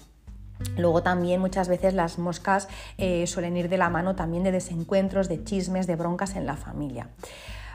Luego 0.77 1.03
también 1.03 1.41
muchas 1.41 1.69
veces 1.69 1.95
las 1.95 2.19
moscas 2.19 2.69
eh, 2.97 3.27
suelen 3.27 3.57
ir 3.57 3.69
de 3.69 3.79
la 3.79 3.91
mano 3.91 4.15
también 4.15 4.45
de 4.45 4.53
desencuentros, 4.53 5.29
de 5.29 5.43
chismes, 5.45 5.87
de 5.87 5.97
broncas 5.97 6.37
en 6.37 6.47
la 6.47 6.57
familia. 6.57 7.09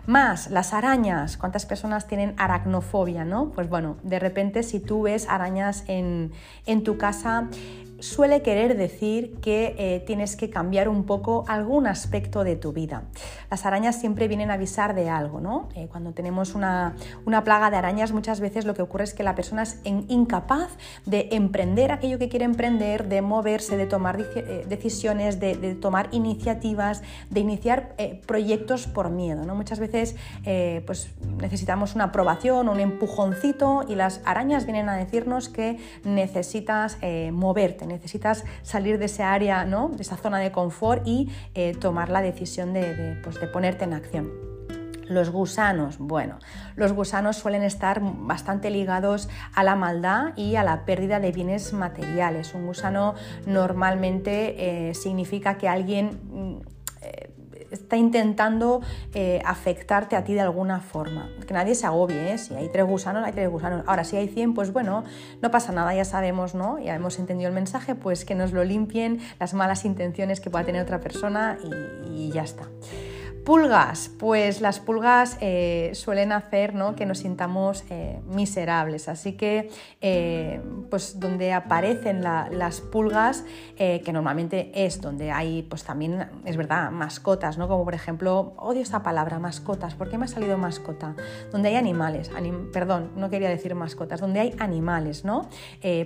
Más, 0.06 0.50
las 0.50 0.74
arañas. 0.74 1.38
¿Cuántas 1.38 1.66
personas 1.66 2.08
tienen 2.08 2.34
aracnofobia? 2.38 3.24
¿no? 3.24 3.52
Pues 3.52 3.70
bueno, 3.70 3.96
de 4.04 4.20
repente 4.20 4.64
si 4.64 4.82
tú 4.82 5.04
ves 5.04 5.30
arañas 5.30 5.86
en, 5.88 6.34
en 6.66 6.84
tu 6.84 6.98
casa, 6.98 7.48
suele 8.04 8.42
querer 8.42 8.76
decir 8.76 9.36
que 9.40 9.76
eh, 9.78 10.04
tienes 10.06 10.36
que 10.36 10.50
cambiar 10.50 10.90
un 10.90 11.06
poco 11.06 11.46
algún 11.48 11.88
aspecto 11.88 12.44
de 12.44 12.58
tu 12.58 12.74
vida. 12.74 13.04
Las 13.50 13.66
arañas 13.66 13.98
siempre 13.98 14.28
vienen 14.28 14.52
a 14.52 14.56
avisar 14.56 14.94
de 14.94 15.10
algo, 15.10 15.40
¿no? 15.40 15.70
Eh, 15.76 15.88
cuando 15.90 16.12
tenemos 16.12 16.54
una, 16.54 16.96
plaga 17.46 17.72
de 17.72 17.78
arañas, 17.78 18.12
muchas 18.12 18.42
veces 18.42 18.66
lo 18.66 18.74
que 18.74 18.82
ocurre 18.82 19.06
es 19.06 19.14
que 19.14 19.24
la 19.24 19.36
persona 19.36 19.64
es 19.64 19.80
incapaz 19.86 20.72
de 21.06 21.30
emprender 21.32 21.92
aquello 21.92 22.20
que 22.20 22.28
quiere 22.28 22.44
emprender, 22.46 23.08
de 23.08 23.22
moverse, 23.22 23.78
de 23.78 23.86
tomar 23.86 24.20
eh, 24.20 24.66
decisiones, 24.68 25.40
de, 25.40 25.76
tomar 25.76 26.10
iniciativas, 26.12 27.02
de 27.30 27.40
iniciar 27.40 27.96
proyectos 28.26 28.86
por 28.88 29.10
miedo, 29.12 29.46
¿no? 29.46 29.56
Muchas 29.56 29.80
veces 29.80 30.16
pues 30.86 31.10
necesitamos 31.38 31.96
una 31.96 32.06
aprobación, 32.06 32.68
un 32.68 32.80
empujoncito 32.80 33.86
y 33.88 33.96
las 33.96 34.22
arañas 34.26 34.66
vienen 34.66 34.90
a 34.90 34.96
decirnos 34.96 35.50
que 35.50 35.78
necesitas 36.04 36.98
moverte, 37.32 37.93
necesitas 37.94 38.44
salir 38.64 38.98
de 38.98 39.06
ese 39.06 39.24
área, 39.24 39.66
¿no? 39.66 39.90
de 39.90 40.02
esa 40.02 40.18
zona 40.18 40.40
de 40.40 40.52
confort 40.52 41.08
y 41.08 41.30
eh, 41.54 41.74
tomar 41.80 42.10
la 42.10 42.22
decisión 42.22 42.74
de, 42.74 43.20
pues, 43.24 43.40
de 43.40 43.48
ponerte 43.48 43.84
en 43.86 43.94
acción. 43.94 44.32
Los 45.08 45.30
gusanos, 45.30 45.98
bueno, 45.98 46.40
los 46.76 46.94
gusanos 46.94 47.36
suelen 47.36 47.64
estar 47.64 48.00
bastante 48.02 48.70
ligados 48.70 49.30
a 49.54 49.64
la 49.64 49.76
maldad 49.76 50.36
y 50.38 50.56
a 50.56 50.64
la 50.64 50.86
pérdida 50.86 51.20
de 51.20 51.32
bienes 51.32 51.74
materiales. 51.74 52.54
Un 52.54 52.66
gusano 52.66 53.14
normalmente 53.46 54.90
eh, 54.90 54.94
significa 54.94 55.58
que 55.58 55.68
alguien 55.68 56.20
mm, 56.32 56.62
eh, 57.02 57.34
está 57.74 57.98
intentando 57.98 58.82
eh, 59.14 59.42
afectarte 59.46 60.16
a 60.16 60.24
ti 60.24 60.34
de 60.34 60.42
alguna 60.42 60.80
forma. 60.80 61.30
Que 61.48 61.54
nadie 61.54 61.76
se 61.76 61.86
agobie, 61.86 62.38
si 62.38 62.54
hay 62.56 62.70
tres 62.70 62.86
gusanos, 62.86 63.26
hay 63.26 63.34
tres 63.34 63.50
gusanos. 63.50 63.84
Ahora, 63.88 64.04
si 64.04 64.16
hay 64.18 64.28
100, 64.28 64.54
pues 64.54 64.72
bueno, 64.72 65.04
no 65.42 65.52
pasa 65.52 65.72
nada, 65.72 65.94
ya 65.94 66.06
sabemos, 66.06 66.56
¿no? 66.56 66.80
Ya 66.80 66.96
hemos 66.96 67.20
entendido 67.20 67.50
el 67.50 67.56
mensaje, 67.56 67.96
pues 67.96 68.26
que 68.26 68.36
nos 68.36 68.52
lo 68.52 68.64
limpien 68.64 69.20
las 69.40 69.54
malas 69.54 69.86
intenciones 69.86 70.40
que 70.40 70.50
pueda 70.50 70.66
tener 70.66 70.82
otra 70.82 71.00
persona 71.00 71.58
y 72.16 72.32
ya 72.32 72.44
está. 72.44 72.68
Pulgas, 73.46 74.10
pues 74.20 74.62
las 74.62 74.80
pulgas 74.80 75.36
eh, 75.42 75.92
suelen 75.96 76.32
hacer 76.32 76.74
¿no? 76.74 76.96
que 76.96 77.06
nos 77.06 77.18
sintamos 77.18 77.84
eh, 77.90 78.22
miserables, 78.26 79.10
así 79.10 79.34
que 79.34 79.70
eh, 80.00 80.62
pues 80.90 81.20
donde 81.20 81.52
aparecen 81.52 82.24
las 82.24 82.80
pulgas, 82.80 83.44
que 83.76 84.14
normalmente 84.14 84.72
es 84.74 85.02
donde 85.02 85.32
hay 85.32 85.64
pues 85.64 85.84
también, 85.84 86.26
es 86.46 86.56
verdad, 86.56 86.90
mascotas, 86.92 87.58
¿no? 87.58 87.68
como 87.68 87.84
por 87.84 87.94
ejemplo, 87.96 88.54
odio 88.56 88.82
esta 88.82 89.04
palabra, 89.04 89.40
mascotas, 89.40 89.94
¿por 89.94 90.10
qué 90.10 90.18
me 90.18 90.24
ha 90.24 90.30
salido 90.30 90.58
mascota? 90.58 91.16
Donde 91.52 91.70
hay 91.70 91.76
animales, 91.76 92.32
perdón, 92.72 93.12
no 93.18 93.30
quería 93.30 93.50
decir 93.50 93.76
mascotas, 93.76 94.22
donde 94.22 94.40
hay 94.40 94.56
animales, 94.60 95.26
¿no? 95.26 95.50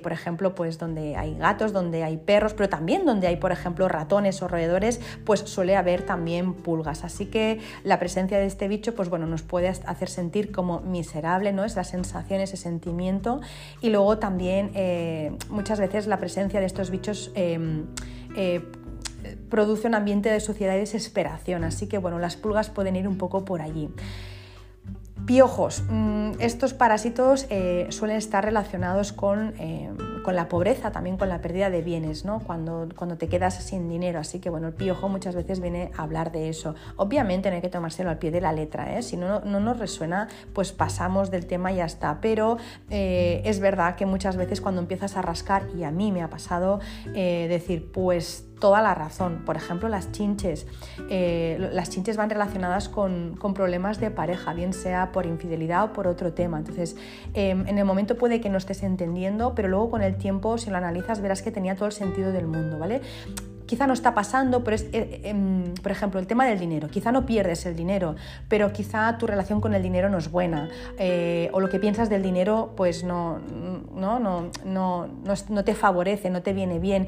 por 0.01 0.11
ejemplo, 0.11 0.55
pues 0.55 0.79
donde 0.79 1.15
hay 1.15 1.37
gatos, 1.37 1.71
donde 1.71 2.03
hay 2.03 2.17
perros, 2.17 2.55
pero 2.55 2.67
también 2.67 3.05
donde 3.05 3.27
hay, 3.27 3.35
por 3.35 3.51
ejemplo, 3.51 3.87
ratones 3.87 4.41
o 4.41 4.47
roedores, 4.47 5.01
pues 5.23 5.41
suele 5.41 5.75
haber 5.75 6.01
también 6.01 6.55
pulgas, 6.55 7.03
así 7.03 7.26
que 7.29 7.59
la 7.83 7.99
presencia 7.99 8.37
de 8.37 8.45
este 8.45 8.67
bicho 8.67 8.95
pues 8.95 9.09
bueno, 9.09 9.25
nos 9.25 9.41
puede 9.41 9.67
hacer 9.67 10.09
sentir 10.09 10.51
como 10.51 10.81
miserable, 10.81 11.53
¿no? 11.53 11.65
Esa 11.65 11.83
sensación, 11.83 12.41
ese 12.41 12.57
sentimiento. 12.57 13.41
Y 13.81 13.89
luego 13.89 14.17
también 14.17 14.71
eh, 14.73 15.37
muchas 15.49 15.79
veces 15.79 16.07
la 16.07 16.17
presencia 16.17 16.59
de 16.59 16.65
estos 16.65 16.89
bichos 16.89 17.31
em, 17.35 17.85
eh, 18.35 18.61
produce 19.49 19.87
un 19.87 19.95
ambiente 19.95 20.29
de 20.29 20.39
suciedad 20.39 20.75
y 20.75 20.79
desesperación. 20.79 21.63
Así 21.63 21.87
que 21.87 21.97
bueno, 21.97 22.19
las 22.19 22.35
pulgas 22.35 22.69
pueden 22.69 22.95
ir 22.95 23.07
un 23.07 23.17
poco 23.17 23.45
por 23.45 23.61
allí. 23.61 23.89
Piojos. 25.27 25.83
Mm, 25.89 26.31
estos 26.39 26.73
parásitos 26.73 27.47
eh, 27.49 27.87
suelen 27.89 28.15
estar 28.15 28.45
relacionados 28.45 29.11
con, 29.11 29.53
eh, 29.59 29.91
con, 30.23 30.37
la 30.37 30.47
pobreza, 30.47 30.93
también 30.93 31.17
con 31.17 31.27
la 31.27 31.41
pérdida 31.41 31.69
de 31.69 31.81
bienes, 31.81 32.23
¿no? 32.23 32.39
cuando, 32.39 32.87
cuando 32.95 33.17
te 33.17 33.27
quedas 33.27 33.55
sin 33.55 33.89
dinero. 33.89 34.19
Así 34.19 34.39
que 34.39 34.49
bueno, 34.49 34.67
el 34.67 34.73
piojo 34.73 35.09
muchas 35.09 35.35
veces 35.35 35.59
viene 35.59 35.91
a 35.97 36.03
hablar 36.03 36.31
de 36.31 36.47
eso. 36.47 36.75
Obviamente 36.95 37.49
no 37.49 37.57
hay 37.57 37.61
que 37.61 37.67
tomárselo 37.67 38.09
al 38.09 38.19
pie 38.19 38.31
de 38.31 38.39
la 38.39 38.53
letra, 38.53 38.97
¿eh? 38.97 39.03
si 39.03 39.17
no, 39.17 39.41
no 39.41 39.59
nos 39.59 39.77
resuena, 39.79 40.29
pues 40.53 40.71
pasamos 40.71 41.29
del 41.29 41.45
tema 41.45 41.73
y 41.73 41.75
ya 41.75 41.85
está. 41.85 42.19
Pero 42.21 42.57
es 42.89 43.59
verdad 43.59 43.95
que 43.97 44.05
muchas 44.05 44.37
veces 44.37 44.61
cuando 44.61 44.79
empiezas 44.79 45.17
a 45.17 45.21
rascar, 45.21 45.63
y 45.77 45.83
a 45.83 45.91
mí 45.91 46.13
me 46.13 46.23
ha 46.23 46.29
pasado, 46.29 46.79
decir, 47.13 47.91
pues 47.91 48.46
toda 48.59 48.81
la 48.81 48.93
razón. 48.95 49.43
Por 49.45 49.55
ejemplo, 49.55 49.89
las 49.89 50.11
chinches. 50.11 50.67
Eh, 51.09 51.69
las 51.71 51.89
chinches 51.89 52.17
van 52.17 52.29
relacionadas 52.29 52.89
con, 52.89 53.37
problemas 53.55 53.99
de 53.99 54.11
pareja, 54.11 54.53
bien 54.53 54.73
sea 54.73 55.11
por 55.11 55.25
infidelidad 55.25 55.85
o 55.85 55.93
por 55.93 56.07
otro 56.07 56.33
tema. 56.33 56.57
Entonces, 56.57 56.97
em, 57.33 57.65
en 57.67 57.77
el 57.77 57.85
momento 57.85 58.17
puede 58.17 58.41
que 58.41 58.49
no 58.49 58.57
estés 58.57 58.83
entendiendo, 58.83 59.55
pero 59.55 59.67
luego 59.67 59.89
con 59.89 60.01
el 60.03 60.17
tiempo, 60.17 60.57
si 60.57 60.69
lo 60.69 60.77
analizas, 60.77 61.21
verás 61.21 61.41
que 61.41 61.51
tenía 61.51 61.75
todo 61.75 61.85
el 61.85 61.93
sentido 61.93 62.31
del 62.31 62.47
mundo, 62.47 62.77
¿vale? 62.77 63.01
quizá 63.67 63.85
no 63.85 63.93
está 63.93 64.15
pasando, 64.15 64.63
pero 64.63 64.75
es, 64.75 64.87
eh, 64.93 65.21
em, 65.25 65.73
por 65.75 65.91
ejemplo, 65.91 66.19
el 66.19 66.25
tema 66.25 66.45
del 66.45 66.57
dinero. 66.57 66.87
Quizá 66.87 67.11
no 67.11 67.25
pierdes 67.25 67.65
el 67.65 67.75
dinero, 67.75 68.15
pero 68.47 68.71
quizá 68.71 69.17
tu 69.17 69.27
relación 69.27 69.61
con 69.61 69.75
el 69.75 69.83
dinero 69.83 70.09
no 70.09 70.17
es 70.17 70.31
buena. 70.31 70.69
Eh, 70.97 71.49
o 71.51 71.59
lo 71.59 71.69
que 71.69 71.77
piensas 71.77 72.09
del 72.09 72.23
dinero, 72.23 72.73
pues 72.75 73.03
no, 73.03 73.39
no, 73.93 74.19
no, 74.19 74.49
no, 74.65 75.07
no 75.49 75.63
te 75.63 75.75
favorece, 75.75 76.29
no 76.29 76.41
te 76.41 76.53
viene 76.53 76.79
bien 76.79 77.07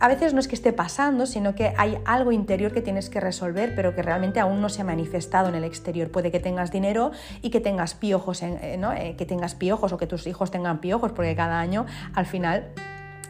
a 0.00 0.08
veces 0.08 0.34
no 0.34 0.40
es 0.40 0.48
que 0.48 0.54
esté 0.54 0.72
pasando, 0.72 1.26
sino 1.26 1.54
que 1.54 1.74
hay 1.76 1.98
algo 2.04 2.32
interior 2.32 2.72
que 2.72 2.82
tienes 2.82 3.10
que 3.10 3.20
resolver, 3.20 3.74
pero 3.74 3.94
que 3.94 4.02
realmente 4.02 4.40
aún 4.40 4.60
no 4.60 4.68
se 4.68 4.82
ha 4.82 4.84
manifestado 4.84 5.48
en 5.48 5.54
el 5.54 5.64
exterior. 5.64 6.10
Puede 6.10 6.30
que 6.30 6.40
tengas 6.40 6.70
dinero 6.70 7.10
y 7.42 7.50
que 7.50 7.60
tengas 7.60 7.94
piojos, 7.94 8.42
eh, 8.42 8.76
¿no? 8.78 8.92
que 8.94 9.26
tengas 9.26 9.54
piojos 9.54 9.92
o 9.92 9.98
que 9.98 10.06
tus 10.06 10.26
hijos 10.26 10.50
tengan 10.50 10.80
piojos, 10.80 11.12
porque 11.12 11.34
cada 11.34 11.58
año 11.58 11.86
al 12.14 12.26
final 12.26 12.68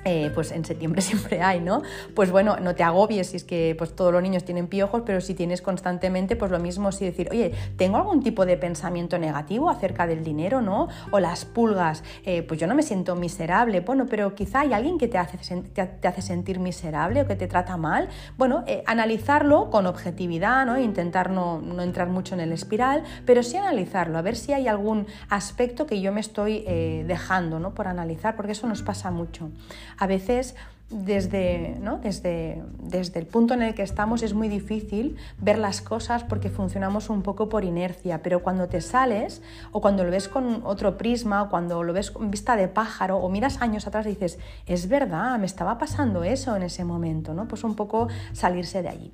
eh, 0.04 0.30
pues 0.34 0.52
en 0.52 0.64
septiembre 0.64 1.02
siempre 1.02 1.42
hay, 1.42 1.61
¿no? 1.61 1.82
Pues 2.14 2.30
bueno, 2.30 2.56
no 2.61 2.74
te 2.74 2.82
agobies 2.82 3.28
si 3.28 3.37
es 3.37 3.44
que 3.44 3.74
pues 3.76 3.94
todos 3.94 4.12
los 4.12 4.22
niños 4.22 4.44
tienen 4.44 4.68
piojos, 4.68 5.02
pero 5.04 5.20
si 5.20 5.34
tienes 5.34 5.61
constantemente, 5.61 6.37
pues 6.37 6.50
lo 6.50 6.58
mismo 6.58 6.92
si 6.92 7.04
decir, 7.04 7.28
oye, 7.30 7.52
¿tengo 7.76 7.96
algún 7.96 8.22
tipo 8.22 8.46
de 8.46 8.56
pensamiento 8.56 9.18
negativo 9.18 9.70
acerca 9.70 10.06
del 10.06 10.24
dinero, 10.24 10.61
¿no? 10.61 10.88
O 11.11 11.20
las 11.20 11.44
pulgas, 11.44 12.04
eh, 12.24 12.42
pues 12.42 12.61
yo 12.61 12.66
no 12.66 12.74
me 12.74 12.82
siento 12.82 13.16
miserable, 13.16 13.80
bueno, 13.80 14.06
pero 14.08 14.34
quizá 14.34 14.61
hay 14.61 14.72
alguien 14.72 14.98
que 14.98 15.08
te 15.08 15.18
hace, 15.18 15.38
te 15.62 16.08
hace 16.08 16.22
sentir 16.22 16.61
miserable 16.61 17.22
o 17.22 17.26
que 17.26 17.37
te 17.37 17.46
trata 17.46 17.76
mal. 17.76 18.08
Bueno, 18.37 18.64
eh, 18.66 18.82
analizarlo 18.87 19.70
con 19.70 19.87
objetividad, 19.87 20.64
¿no? 20.64 20.78
Intentar 20.78 21.30
no, 21.30 21.61
no, 21.61 21.82
entrar 21.82 22.08
mucho 22.08 22.34
en 22.34 22.40
el 22.40 22.52
espiral, 22.52 23.02
pero 23.26 23.42
sí 23.42 23.56
analizarlo, 23.56 24.18
a 24.18 24.22
ver 24.22 24.37
si 24.37 24.52
hay 24.52 24.68
algún 24.68 25.06
aspecto 25.28 25.87
que 25.87 26.00
yo 26.00 26.12
me 26.12 26.20
estoy 26.20 26.62
dejando, 27.06 27.58
¿no? 27.58 27.74
Por 27.74 27.88
analizar, 27.88 28.37
porque 28.37 28.52
eso 28.52 28.66
nos 28.66 28.82
pasa 28.82 29.11
mucho 29.11 29.50
a 29.96 30.07
veces 30.07 30.55
desde, 30.90 31.77
¿no? 31.81 31.98
desde, 31.98 32.62
desde, 32.83 33.20
el 33.20 33.27
punto 33.27 33.53
en 33.53 33.61
el 33.61 33.74
que 33.74 33.83
estamos 33.83 34.22
es 34.22 34.33
muy 34.33 34.48
difícil 34.48 35.16
ver 35.38 35.59
las 35.59 35.83
cosas 35.83 36.24
porque 36.24 36.48
funcionamos 36.48 37.11
un 37.11 37.22
poco 37.22 37.51
por 37.51 37.64
inercia, 37.64 38.22
pero 38.22 38.42
cuando 38.42 38.68
te 38.68 38.81
sales 38.81 39.42
o 39.72 39.83
cuando 39.83 40.05
lo 40.05 40.11
ves 40.11 40.29
con 40.29 40.62
otro 40.64 40.96
prisma 40.96 41.42
o 41.42 41.51
cuando 41.51 41.83
lo 41.83 41.92
ves 41.92 42.11
con 42.11 42.31
vista 42.31 42.57
de 42.57 42.68
pájaro 42.68 43.18
o 43.18 43.29
miras 43.29 43.61
años 43.61 43.87
atrás 43.87 44.07
y 44.07 44.11
dices, 44.11 44.38
es 44.66 44.88
verdad, 44.88 45.38
me 45.38 45.44
estaba 45.44 45.77
pasando 45.77 46.24
eso 46.24 46.57
en 46.57 46.62
ese 46.62 46.85
momento, 46.85 47.35
¿no? 47.35 47.46
pues 47.46 47.64
un 47.64 47.74
poco 47.74 48.09
salirse 48.33 48.83
de 48.83 48.88
allí. 48.88 49.12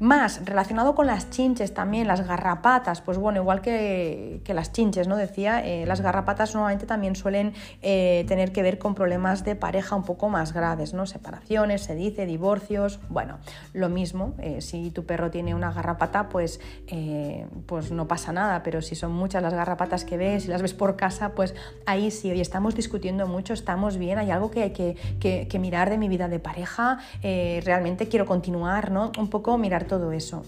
Más, 0.00 0.44
relacionado 0.44 0.96
con 0.96 1.06
las 1.06 1.30
chinches 1.30 1.72
también, 1.72 2.08
las 2.08 2.26
garrapatas, 2.26 3.00
pues 3.00 3.18
bueno, 3.18 3.40
igual 3.40 3.60
que, 3.60 4.40
que 4.44 4.54
las 4.54 4.72
chinches, 4.72 5.06
¿no? 5.06 5.16
Decía, 5.16 5.64
eh, 5.64 5.86
las 5.86 6.00
garrapatas 6.00 6.54
normalmente 6.54 6.86
también 6.86 7.14
suelen 7.14 7.52
eh, 7.82 8.24
tener 8.26 8.50
que 8.50 8.62
ver 8.62 8.80
con 8.80 8.96
problemas 8.96 9.44
de 9.44 9.54
pareja 9.54 9.94
un 9.94 10.02
poco 10.02 10.28
más 10.28 10.52
graves, 10.52 10.92
¿no? 10.92 11.06
Separaciones, 11.12 11.82
se 11.82 11.94
dice, 11.94 12.26
divorcios, 12.26 13.00
bueno, 13.08 13.38
lo 13.72 13.88
mismo, 13.88 14.34
eh, 14.38 14.60
si 14.60 14.90
tu 14.90 15.04
perro 15.04 15.30
tiene 15.30 15.54
una 15.54 15.72
garrapata, 15.72 16.28
pues, 16.28 16.60
eh, 16.86 17.46
pues 17.66 17.92
no 17.92 18.08
pasa 18.08 18.32
nada, 18.32 18.62
pero 18.62 18.82
si 18.82 18.94
son 18.94 19.12
muchas 19.12 19.42
las 19.42 19.54
garrapatas 19.54 20.04
que 20.04 20.16
ves 20.16 20.46
y 20.46 20.48
las 20.48 20.62
ves 20.62 20.74
por 20.74 20.96
casa, 20.96 21.34
pues 21.34 21.54
ahí 21.86 22.10
sí, 22.10 22.30
hoy 22.30 22.40
estamos 22.40 22.74
discutiendo 22.74 23.26
mucho, 23.26 23.52
estamos 23.52 23.96
bien, 23.96 24.18
hay 24.18 24.30
algo 24.30 24.50
que 24.50 24.62
hay 24.62 24.72
que, 24.72 25.58
mirar 25.62 25.90
de 25.90 25.98
mi 25.98 26.08
vida 26.08 26.26
de 26.26 26.40
pareja, 26.40 26.98
eh, 27.22 27.60
realmente 27.64 28.08
quiero 28.08 28.26
continuar, 28.26 28.90
¿no? 28.90 29.12
Un 29.16 29.28
poco 29.28 29.56
mirar 29.58 29.84
todo 29.84 30.10
eso. 30.10 30.42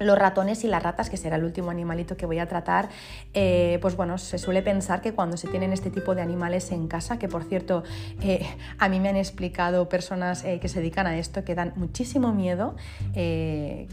Los 0.00 0.18
ratones 0.18 0.64
y 0.64 0.66
las 0.66 0.82
ratas, 0.82 1.10
que 1.10 1.16
será 1.16 1.36
el 1.36 1.44
último 1.44 1.70
animalito 1.70 2.16
que 2.16 2.26
voy 2.26 2.38
a 2.38 2.48
tratar, 2.48 2.88
eh, 3.34 3.78
pues 3.80 3.96
bueno, 3.96 4.18
se 4.18 4.38
suele 4.38 4.62
pensar 4.62 5.00
que 5.02 5.12
cuando 5.12 5.36
se 5.36 5.46
tienen 5.46 5.72
este 5.72 5.90
tipo 5.90 6.14
de 6.14 6.22
animales 6.22 6.72
en 6.72 6.88
casa, 6.88 7.18
que 7.18 7.28
por 7.28 7.44
cierto, 7.44 7.84
eh, 8.22 8.46
a 8.78 8.88
mí 8.88 8.98
me 8.98 9.10
han 9.10 9.16
explicado 9.16 9.88
personas 9.88 10.44
eh, 10.44 10.58
que 10.58 10.68
se 10.68 10.80
dedican 10.80 11.06
a 11.06 11.18
esto 11.18 11.44
que 11.44 11.54
dan 11.54 11.74
muchísimo 11.76 12.32
miedo, 12.32 12.74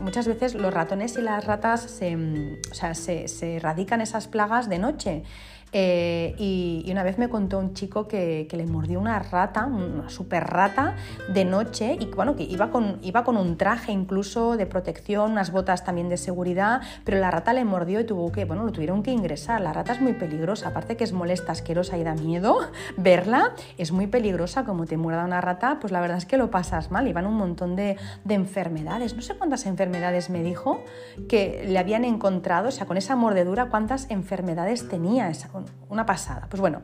muchas 0.02 0.28
veces 0.28 0.56
los 0.56 0.74
ratones 0.74 1.17
y 1.17 1.22
las 1.22 1.46
ratas 1.46 1.82
se, 1.82 2.15
o 2.15 2.74
sea, 2.74 2.93
se, 2.96 3.28
se 3.28 3.58
erradican 3.58 4.02
esas 4.02 4.28
plagas 4.28 4.70
de 4.70 4.80
noche. 4.80 5.24
Eh, 5.73 6.34
y, 6.38 6.89
una 6.91 7.03
vez 7.03 7.17
me 7.17 7.30
contó 7.30 7.60
un 7.60 7.73
chico 7.73 8.08
que, 8.08 8.47
le 8.49 8.65
mordió 8.65 8.99
una 8.99 9.19
rata, 9.19 9.65
una 9.65 10.10
super 10.10 10.43
rata, 10.43 10.95
de 11.27 11.45
noche 11.45 11.95
y 11.99 12.06
bueno, 12.08 12.36
que 12.36 12.43
iba 12.43 12.71
con, 12.71 12.97
iba 13.03 13.23
con 13.23 13.38
un 13.38 13.58
traje 13.58 13.91
incluso 13.91 14.58
de 14.58 14.65
protección, 14.65 15.32
unas 15.34 15.51
botas 15.51 15.84
también 15.84 16.10
de 16.10 16.17
seguridad, 16.17 16.82
pero 17.03 17.19
la 17.19 17.30
rata 17.30 17.53
le 17.53 17.65
mordió 17.65 17.99
y 17.99 18.06
tuvo 18.06 18.32
que, 18.32 18.45
bueno, 18.45 18.63
lo 18.63 18.71
tuvieron 18.71 19.03
que 19.03 19.12
ingresar. 19.12 19.62
La 19.62 19.73
rata 19.73 19.93
es 19.93 20.01
muy 20.01 20.13
peligrosa, 20.13 20.69
aparte 20.69 20.97
que 20.97 21.03
es 21.03 21.13
molesta, 21.13 21.51
asquerosa 21.51 21.97
y 21.97 22.03
da 22.03 22.15
miedo 22.15 22.58
verla, 22.97 23.53
es 23.77 23.91
muy 23.91 24.08
peligrosa, 24.08 24.63
como 24.63 24.86
te 24.86 24.97
muerda 24.97 25.25
una 25.25 25.41
rata, 25.41 25.77
pues 25.80 25.91
la 25.91 25.99
verdad 25.99 26.17
es 26.17 26.25
que 26.25 26.38
lo 26.38 26.49
pasas 26.49 26.89
mal, 26.89 27.08
iban 27.08 27.27
un 27.27 27.36
montón 27.36 27.75
de, 27.75 27.97
de 28.23 28.34
enfermedades, 28.34 29.15
no 29.15 29.21
sé 29.21 29.36
cuántas 29.36 29.65
enfermedades 29.65 30.30
me 30.30 30.41
dijo 30.41 30.84
que 31.30 31.65
le 31.67 31.77
habían 31.77 32.06
encontrado, 32.06 32.69
o 32.69 32.71
sea, 32.71 32.88
con 32.88 32.97
esa 32.97 33.15
mordedura, 33.15 33.69
cuántas 33.69 34.10
enfermedades 34.10 34.88
tenía 34.88 35.30
esa 35.30 35.49
una 35.89 36.06
pasada. 36.06 36.48
Pues 36.50 36.60
bueno, 36.60 36.82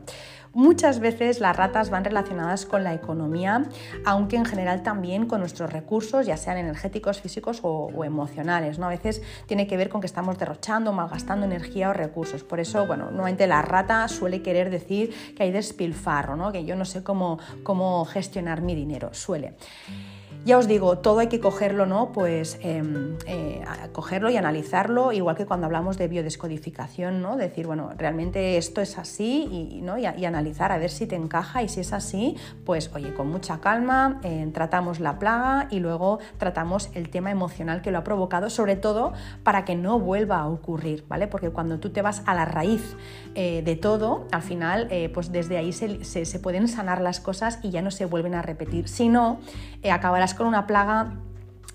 muchas 0.52 1.00
veces 1.00 1.40
las 1.40 1.56
ratas 1.56 1.90
van 1.90 2.04
relacionadas 2.04 2.66
con 2.66 2.84
la 2.84 2.94
economía, 2.94 3.64
aunque 4.04 4.36
en 4.36 4.44
general 4.44 4.82
también 4.82 5.26
con 5.26 5.40
nuestros 5.40 5.72
recursos, 5.72 6.26
ya 6.26 6.36
sean 6.36 6.56
energéticos, 6.56 7.20
físicos 7.20 7.60
o, 7.62 8.04
emocionales. 8.04 8.78
¿no? 8.78 8.86
A 8.86 8.90
veces 8.90 9.22
tiene 9.46 9.66
que 9.66 9.76
ver 9.76 9.88
con 9.88 10.00
que 10.00 10.06
estamos 10.06 10.38
derrochando, 10.38 10.92
malgastando 10.92 11.46
energía 11.46 11.90
o 11.90 11.92
recursos. 11.92 12.44
Por 12.44 12.60
eso, 12.60 12.86
bueno, 12.86 13.10
nuevamente 13.10 13.46
la 13.46 13.62
rata 13.62 14.08
suele 14.08 14.42
querer 14.42 14.70
decir 14.70 15.14
que 15.36 15.42
hay 15.42 15.50
despilfarro, 15.50 16.36
¿no? 16.36 16.52
que 16.52 16.64
yo 16.64 16.76
no 16.76 16.84
sé 16.84 17.02
cómo, 17.02 17.38
cómo 17.62 18.04
gestionar 18.04 18.62
mi 18.62 18.74
dinero, 18.74 19.12
suele. 19.12 19.54
Ya 20.44 20.58
os 20.58 20.68
digo, 20.68 20.98
todo 20.98 21.20
hay 21.20 21.28
que 21.28 21.40
cogerlo, 21.40 21.86
¿no? 21.86 22.12
Pues 22.12 22.58
em, 22.60 23.16
eh, 23.26 23.64
cogerlo 23.92 24.28
y 24.28 24.36
analizarlo, 24.36 25.10
igual 25.12 25.36
que 25.36 25.46
cuando 25.46 25.64
hablamos 25.64 25.96
de 25.96 26.06
biodescodificación, 26.06 27.22
¿no? 27.22 27.38
Decir, 27.38 27.66
bueno, 27.66 27.92
realmente 27.96 28.58
esto 28.58 28.82
es 28.82 28.98
así 28.98 29.48
y, 29.50 29.80
¿no? 29.80 29.96
y, 29.96 30.04
analizar 30.04 30.70
a 30.70 30.76
ver 30.76 30.90
si 30.90 31.06
te 31.06 31.16
encaja 31.16 31.62
y 31.62 31.70
si 31.70 31.80
es 31.80 31.94
así, 31.94 32.36
pues 32.66 32.90
oye, 32.94 33.14
con 33.14 33.28
mucha 33.28 33.60
calma 33.60 34.20
eh, 34.22 34.46
tratamos 34.52 35.00
la 35.00 35.18
plaga 35.18 35.66
y 35.70 35.80
luego 35.80 36.18
tratamos 36.36 36.90
el 36.92 37.08
tema 37.08 37.30
emocional 37.30 37.80
que 37.80 37.90
lo 37.90 37.96
ha 37.96 38.04
provocado, 38.04 38.50
sobre 38.50 38.76
todo 38.76 39.14
para 39.44 39.64
que 39.64 39.76
no 39.76 39.98
vuelva 39.98 40.40
a 40.40 40.48
ocurrir, 40.48 41.06
¿vale? 41.08 41.26
Porque 41.26 41.48
cuando 41.48 41.78
tú 41.78 41.88
te 41.88 42.02
vas 42.02 42.22
a 42.26 42.34
la 42.34 42.44
raíz 42.44 42.96
eh, 43.34 43.62
de 43.64 43.76
todo, 43.76 44.26
al 44.30 44.42
final, 44.42 44.90
pues 45.14 45.32
desde 45.32 45.56
ahí 45.56 45.72
se, 45.72 46.04
se, 46.04 46.38
pueden 46.38 46.68
sanar 46.68 47.00
las 47.00 47.20
cosas 47.20 47.60
y 47.62 47.70
ya 47.70 47.80
no 47.80 47.90
se 47.90 48.04
vuelven 48.04 48.34
a 48.34 48.42
repetir. 48.42 48.88
Si 48.88 49.08
no, 49.08 49.38
acabarás 49.90 50.33
con 50.34 50.46
una 50.46 50.66
plaga 50.66 51.14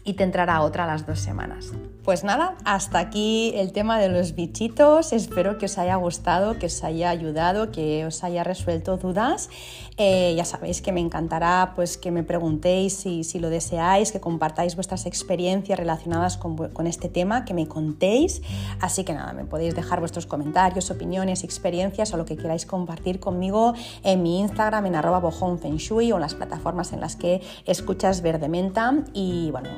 y 0.04 0.14
te 0.14 0.24
entrará 0.24 0.62
otra 0.62 0.86
a 0.86 0.88
las 0.88 1.06
dos 1.06 1.20
semanas. 1.20 1.74
Pues 2.10 2.24
nada, 2.24 2.56
hasta 2.66 2.98
aquí 2.98 3.52
el 3.54 3.72
tema 3.72 4.00
de 4.00 4.10
los 4.10 4.34
bichitos. 4.34 5.14
Espero 5.14 5.60
que 5.60 5.68
os 5.68 5.78
haya 5.78 5.96
gustado, 5.98 6.58
que 6.58 6.66
os 6.66 6.84
haya 6.84 7.12
ayudado, 7.12 7.70
que 7.70 8.04
os 8.04 8.24
haya 8.24 8.44
resuelto 8.44 8.98
dudas. 8.98 9.52
Eh, 9.98 10.34
ya 10.36 10.44
sabéis 10.44 10.82
que 10.82 10.92
me 10.92 11.02
encantará 11.02 11.74
pues, 11.76 12.00
que 12.00 12.10
me 12.10 12.24
preguntéis 12.24 12.96
si, 12.96 13.24
si, 13.24 13.38
lo 13.38 13.52
deseáis, 13.52 14.12
que 14.12 14.20
compartáis 14.20 14.74
vuestras 14.74 15.06
experiencias 15.06 15.78
relacionadas 15.78 16.38
con, 16.38 16.58
con, 16.70 16.88
este 16.88 17.10
tema, 17.10 17.46
que 17.46 17.54
me 17.54 17.68
contéis. 17.68 18.42
Así 18.82 19.04
que 19.04 19.14
nada, 19.14 19.32
me 19.34 19.46
podéis 19.46 19.76
dejar 19.76 20.00
vuestros 20.00 20.26
comentarios, 20.26 20.90
opiniones, 20.90 21.44
experiencias 21.44 22.12
o 22.12 22.18
lo 22.18 22.26
que 22.26 22.38
queráis 22.38 22.66
compartir 22.66 23.20
conmigo 23.20 23.76
en 24.02 24.24
mi 24.24 24.40
Instagram, 24.40 24.88
en 24.88 24.96
arroba 24.96 25.20
bojonfenshui 25.20 26.12
o 26.12 26.16
en 26.16 26.22
las 26.22 26.34
plataformas 26.34 26.92
en 26.92 27.02
las 27.02 27.16
que 27.16 27.44
escuchas 27.68 28.24
Verde 28.24 28.50
Menta. 28.50 28.96
Y 29.14 29.52
bueno, 29.52 29.70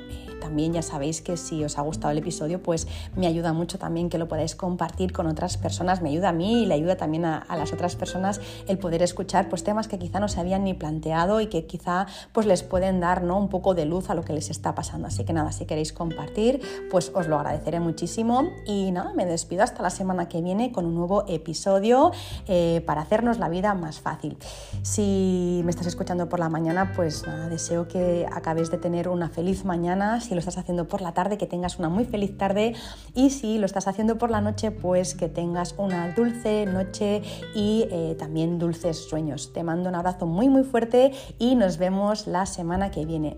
también 0.42 0.74
ya 0.74 0.82
sabéis 0.82 1.22
que 1.22 1.38
si 1.38 1.64
os 1.64 1.78
ha 1.78 1.82
gustado 1.82 2.12
el 2.12 2.18
episodio, 2.18 2.62
pues 2.62 2.88
me 3.16 3.28
ayuda 3.28 3.54
mucho 3.54 3.80
también 3.80 4.10
que 4.10 4.18
lo 4.18 4.28
podáis 4.28 4.56
compartir 4.56 5.14
con 5.14 5.28
otras 5.28 5.56
personas, 5.56 6.02
me 6.02 6.10
ayuda 6.10 6.30
a 6.30 6.34
mí 6.34 6.64
y 6.64 6.66
le 6.66 6.74
ayuda 6.74 6.98
también 6.98 7.24
a, 7.24 7.46
las 7.56 7.72
otras 7.72 7.96
personas 7.96 8.42
el 8.68 8.80
poder 8.80 9.04
escuchar 9.04 9.48
pues 9.48 9.64
temas 9.64 9.88
que 9.88 10.00
quizá 10.00 10.20
no 10.20 10.28
se 10.28 10.40
habían 10.40 10.64
ni 10.64 10.74
planteado 10.74 11.40
y 11.40 11.48
que 11.48 11.66
quizá 11.66 12.08
pues 12.34 12.46
les 12.46 12.64
pueden 12.64 13.00
dar 13.00 13.24
¿no? 13.24 13.38
un 13.38 13.48
poco 13.48 13.74
de 13.76 13.86
luz 13.86 14.10
a 14.10 14.16
lo 14.16 14.24
que 14.24 14.34
les 14.34 14.50
está 14.50 14.76
pasando. 14.76 15.08
Así 15.08 15.24
que 15.24 15.32
nada, 15.32 15.52
si 15.52 15.66
queréis 15.66 15.94
compartir, 15.94 16.60
pues 16.90 17.12
os 17.14 17.28
lo 17.28 17.38
agradeceré 17.38 17.80
muchísimo 17.80 18.50
y 18.66 18.92
nada, 18.92 19.14
me 19.14 19.26
despido 19.26 19.64
hasta 19.64 19.82
la 19.84 19.92
semana 19.92 20.28
que 20.28 20.42
viene 20.42 20.72
con 20.72 20.86
un 20.86 20.96
nuevo 20.96 21.24
episodio 21.28 22.12
eh, 22.48 22.82
para 22.86 23.02
hacernos 23.02 23.38
la 23.38 23.48
vida 23.48 23.76
más 23.76 24.00
fácil. 24.00 24.38
Si 24.82 25.62
me 25.64 25.70
estás 25.70 25.86
escuchando 25.86 26.28
por 26.28 26.40
la 26.40 26.50
mañana, 26.50 26.94
pues 26.96 27.28
nada, 27.28 27.48
deseo 27.48 27.88
que 27.88 28.26
acabéis 28.32 28.72
de 28.72 28.78
tener 28.78 29.08
una 29.08 29.30
feliz 29.30 29.66
mañana 29.66 30.20
si 30.32 30.36
lo 30.36 30.40
estás 30.40 30.58
haciendo 30.58 30.88
por 30.88 31.02
la 31.02 31.14
tarde, 31.14 31.38
que 31.38 31.46
tengas 31.46 31.78
una 31.78 31.90
muy 31.90 32.06
feliz 32.06 32.38
tarde 32.38 32.74
y 33.14 33.32
si 33.32 33.58
lo 33.58 33.66
estás 33.66 33.90
haciendo 33.90 34.18
por 34.18 34.32
la 34.32 34.40
noche, 34.40 34.72
pues 34.72 35.14
que 35.14 35.28
tengas 35.28 35.76
una 35.78 36.08
dulce 36.14 36.66
noche 36.66 37.22
y 37.54 37.86
eh, 37.92 38.16
también 38.18 38.58
dulces 38.58 39.10
sueños. 39.10 39.52
Te 39.52 39.62
mando 39.62 39.90
un 39.90 39.96
abrazo 39.96 40.28
muy 40.28 40.48
muy 40.48 40.64
fuerte 40.64 41.12
y 41.38 41.56
nos 41.56 41.78
vemos 41.78 42.28
la 42.28 42.46
semana 42.46 42.92
que 42.92 43.06
viene. 43.06 43.36